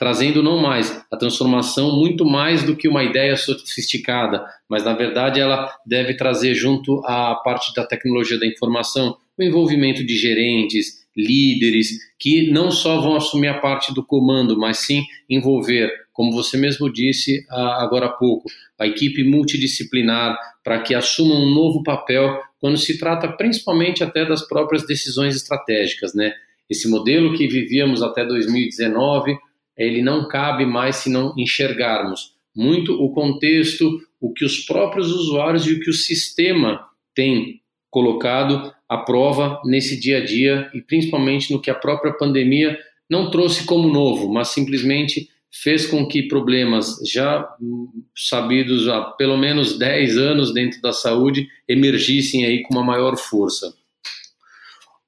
trazendo 0.05 0.43
não 0.43 0.59
mais 0.61 1.03
a 1.11 1.17
transformação 1.17 1.97
muito 1.97 2.27
mais 2.27 2.63
do 2.63 2.77
que 2.77 2.87
uma 2.87 3.03
ideia 3.03 3.35
sofisticada, 3.39 4.45
mas 4.69 4.85
na 4.85 4.93
verdade 4.93 5.41
ela 5.41 5.75
deve 5.87 6.13
trazer 6.13 6.55
junto 6.55 7.01
à 7.07 7.35
parte 7.37 7.73
da 7.75 7.87
tecnologia 7.87 8.39
da 8.39 8.47
informação 8.47 9.17
o 9.39 9.43
envolvimento 9.43 10.05
de 10.05 10.15
gerentes, 10.15 11.07
líderes, 11.17 12.01
que 12.19 12.51
não 12.51 12.71
só 12.71 13.01
vão 13.01 13.17
assumir 13.17 13.49
a 13.49 13.59
parte 13.61 13.95
do 13.95 14.05
comando, 14.05 14.59
mas 14.59 14.77
sim 14.81 15.05
envolver, 15.27 15.91
como 16.13 16.33
você 16.33 16.59
mesmo 16.59 16.93
disse 16.93 17.43
agora 17.49 18.05
há 18.05 18.11
pouco, 18.11 18.51
a 18.79 18.87
equipe 18.87 19.25
multidisciplinar 19.25 20.37
para 20.63 20.83
que 20.83 20.95
assuma 20.95 21.35
um 21.35 21.49
novo 21.49 21.83
papel 21.83 22.43
quando 22.61 22.77
se 22.77 22.99
trata 22.99 23.27
principalmente 23.27 24.05
até 24.05 24.27
das 24.27 24.47
próprias 24.47 24.87
decisões 24.87 25.35
estratégicas, 25.35 26.13
né? 26.13 26.35
Esse 26.69 26.91
modelo 26.91 27.35
que 27.35 27.49
vivíamos 27.49 28.03
até 28.03 28.23
2019, 28.23 29.39
ele 29.77 30.03
não 30.03 30.29
cabe 30.29 30.65
mais 30.65 30.97
se 30.97 31.11
não 31.11 31.35
enxergarmos 31.37 32.35
muito 32.55 32.93
o 33.03 33.13
contexto, 33.13 34.01
o 34.21 34.33
que 34.33 34.45
os 34.45 34.61
próprios 34.61 35.11
usuários 35.11 35.67
e 35.67 35.73
o 35.73 35.81
que 35.81 35.91
o 35.91 35.95
sistema 35.95 36.81
tem 37.15 37.61
colocado 37.91 38.73
à 38.89 38.99
prova 38.99 39.61
nesse 39.65 39.99
dia 39.99 40.19
a 40.19 40.25
dia 40.25 40.71
e 40.73 40.81
principalmente 40.81 41.53
no 41.53 41.61
que 41.61 41.71
a 41.71 41.75
própria 41.75 42.13
pandemia 42.13 42.79
não 43.11 43.31
trouxe 43.31 43.65
como 43.65 43.89
novo, 43.89 44.33
mas 44.33 44.49
simplesmente 44.49 45.29
fez 45.63 45.87
com 45.87 46.07
que 46.07 46.23
problemas 46.23 46.99
já 47.07 47.49
sabidos 48.17 48.89
há 48.89 49.03
pelo 49.03 49.37
menos 49.37 49.79
10 49.79 50.19
anos 50.19 50.53
dentro 50.53 50.81
da 50.81 50.93
saúde 50.93 51.47
emergissem 51.69 52.45
aí 52.45 52.63
com 52.63 52.75
uma 52.75 52.83
maior 52.83 53.17
força. 53.17 53.73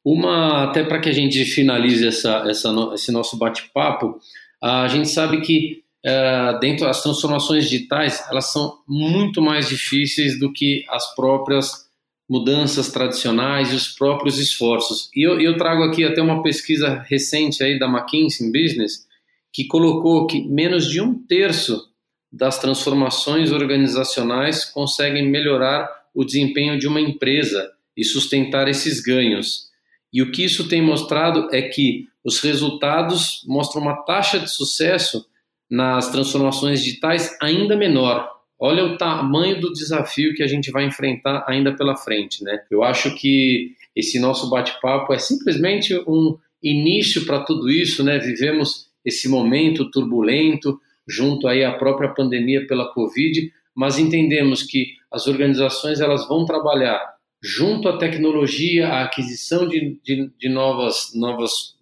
Uma, 0.05 0.63
até 0.63 0.85
para 0.85 1.01
que 1.01 1.09
a 1.09 1.13
gente 1.13 1.45
finalize 1.45 2.07
essa, 2.07 2.45
essa, 2.49 2.73
esse 2.95 3.11
nosso 3.11 3.37
bate-papo, 3.37 4.21
a 4.63 4.89
gente 4.89 5.09
sabe 5.09 5.41
que 5.41 5.83
uh, 6.05 6.59
dentro 6.61 6.87
das 6.87 7.03
transformações 7.03 7.69
digitais, 7.69 8.25
elas 8.31 8.53
são 8.53 8.79
muito 8.87 9.43
mais 9.43 9.69
difíceis 9.69 10.39
do 10.39 10.53
que 10.53 10.85
as 10.89 11.15
próprias 11.15 11.87
mudanças 12.29 12.91
tradicionais 12.91 13.73
e 13.73 13.77
os 13.77 13.89
próprios 13.89 14.39
esforços. 14.39 15.09
E 15.15 15.27
eu, 15.27 15.41
eu, 15.41 15.57
trago 15.57 15.85
aqui 15.85 16.05
até 16.05 16.21
uma 16.21 16.43
pesquisa 16.43 17.05
recente 17.09 17.63
aí 17.63 17.79
da 17.79 17.87
McKinsey 17.87 18.51
Business 18.51 19.07
que 19.53 19.67
colocou 19.67 20.27
que 20.27 20.43
menos 20.47 20.91
de 20.91 21.01
um 21.01 21.15
terço 21.15 21.89
das 22.33 22.59
transformações 22.59 23.53
organizacionais 23.53 24.65
conseguem 24.65 25.29
melhorar 25.29 25.89
o 26.15 26.25
desempenho 26.25 26.79
de 26.79 26.89
uma 26.89 27.01
empresa 27.01 27.71
e 27.97 28.05
sustentar 28.05 28.69
esses 28.69 29.01
ganhos. 29.01 29.71
E 30.13 30.23
o 30.23 30.31
que 30.31 30.45
isso 30.45 30.69
tem 30.69 30.81
mostrado 30.81 31.49
é 31.53 31.63
que 31.63 32.09
os 32.25 32.41
resultados 32.41 33.45
mostram 33.47 33.83
uma 33.83 34.03
taxa 34.03 34.39
de 34.39 34.51
sucesso 34.51 35.27
nas 35.71 36.11
transformações 36.11 36.83
digitais 36.83 37.37
ainda 37.41 37.77
menor, 37.77 38.29
olha 38.59 38.85
o 38.85 38.97
tamanho 38.97 39.61
do 39.61 39.73
desafio 39.73 40.35
que 40.35 40.43
a 40.43 40.47
gente 40.47 40.71
vai 40.71 40.85
enfrentar 40.85 41.45
ainda 41.47 41.75
pela 41.75 41.97
frente, 41.97 42.43
né? 42.43 42.61
Eu 42.71 42.83
acho 42.83 43.15
que 43.17 43.73
esse 43.95 44.19
nosso 44.19 44.49
bate-papo 44.49 45.13
é 45.13 45.19
simplesmente 45.19 45.95
um 46.07 46.37
início 46.63 47.27
para 47.27 47.41
tudo 47.41 47.71
isso, 47.71 48.03
né? 48.03 48.19
Vivemos 48.19 48.87
esse 49.05 49.29
momento 49.29 49.91
turbulento 49.91 50.81
junto 51.07 51.47
aí 51.47 51.65
à 51.65 51.73
própria 51.73 52.09
pandemia 52.09 52.67
pela 52.67 52.93
Covid, 52.93 53.53
mas 53.75 53.99
entendemos 53.99 54.63
que 54.63 54.95
as 55.11 55.27
organizações 55.27 56.01
elas 56.01 56.27
vão 56.27 56.45
trabalhar 56.45 57.16
junto 57.43 57.89
à 57.89 57.99
tecnologia, 57.99 58.89
à 58.89 59.05
aquisição 59.05 59.69
de, 59.69 59.99
de, 60.03 60.31
de 60.39 60.49
novas, 60.49 61.13
novas 61.15 61.77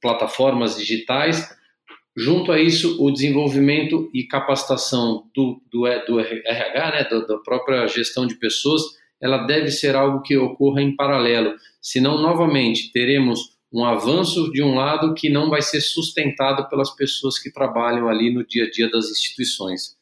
plataformas 0.00 0.76
digitais, 0.76 1.56
Junto 2.18 2.50
a 2.50 2.58
isso, 2.58 2.96
o 3.04 3.10
desenvolvimento 3.10 4.08
e 4.14 4.24
capacitação 4.24 5.28
do, 5.34 5.60
do, 5.70 5.82
do 6.06 6.18
RH, 6.18 6.90
né, 6.90 7.06
da, 7.10 7.26
da 7.26 7.36
própria 7.40 7.86
gestão 7.86 8.26
de 8.26 8.36
pessoas, 8.36 8.82
ela 9.20 9.46
deve 9.46 9.70
ser 9.70 9.94
algo 9.94 10.22
que 10.22 10.34
ocorra 10.34 10.80
em 10.80 10.96
paralelo. 10.96 11.54
Senão, 11.78 12.16
novamente, 12.22 12.90
teremos 12.90 13.54
um 13.70 13.84
avanço 13.84 14.50
de 14.50 14.62
um 14.62 14.74
lado 14.74 15.12
que 15.12 15.28
não 15.28 15.50
vai 15.50 15.60
ser 15.60 15.82
sustentado 15.82 16.66
pelas 16.70 16.90
pessoas 16.96 17.38
que 17.38 17.52
trabalham 17.52 18.08
ali 18.08 18.32
no 18.32 18.46
dia 18.46 18.64
a 18.64 18.70
dia 18.70 18.90
das 18.90 19.10
instituições. 19.10 19.94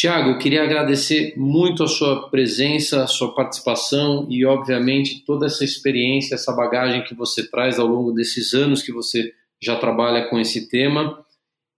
Tiago, 0.00 0.30
eu 0.30 0.38
queria 0.38 0.62
agradecer 0.62 1.34
muito 1.36 1.84
a 1.84 1.86
sua 1.86 2.30
presença, 2.30 3.04
a 3.04 3.06
sua 3.06 3.34
participação 3.34 4.26
e, 4.30 4.46
obviamente, 4.46 5.22
toda 5.26 5.44
essa 5.44 5.62
experiência, 5.62 6.36
essa 6.36 6.56
bagagem 6.56 7.04
que 7.04 7.14
você 7.14 7.46
traz 7.50 7.78
ao 7.78 7.86
longo 7.86 8.10
desses 8.10 8.54
anos 8.54 8.82
que 8.82 8.92
você 8.92 9.34
já 9.60 9.76
trabalha 9.76 10.26
com 10.30 10.40
esse 10.40 10.70
tema 10.70 11.22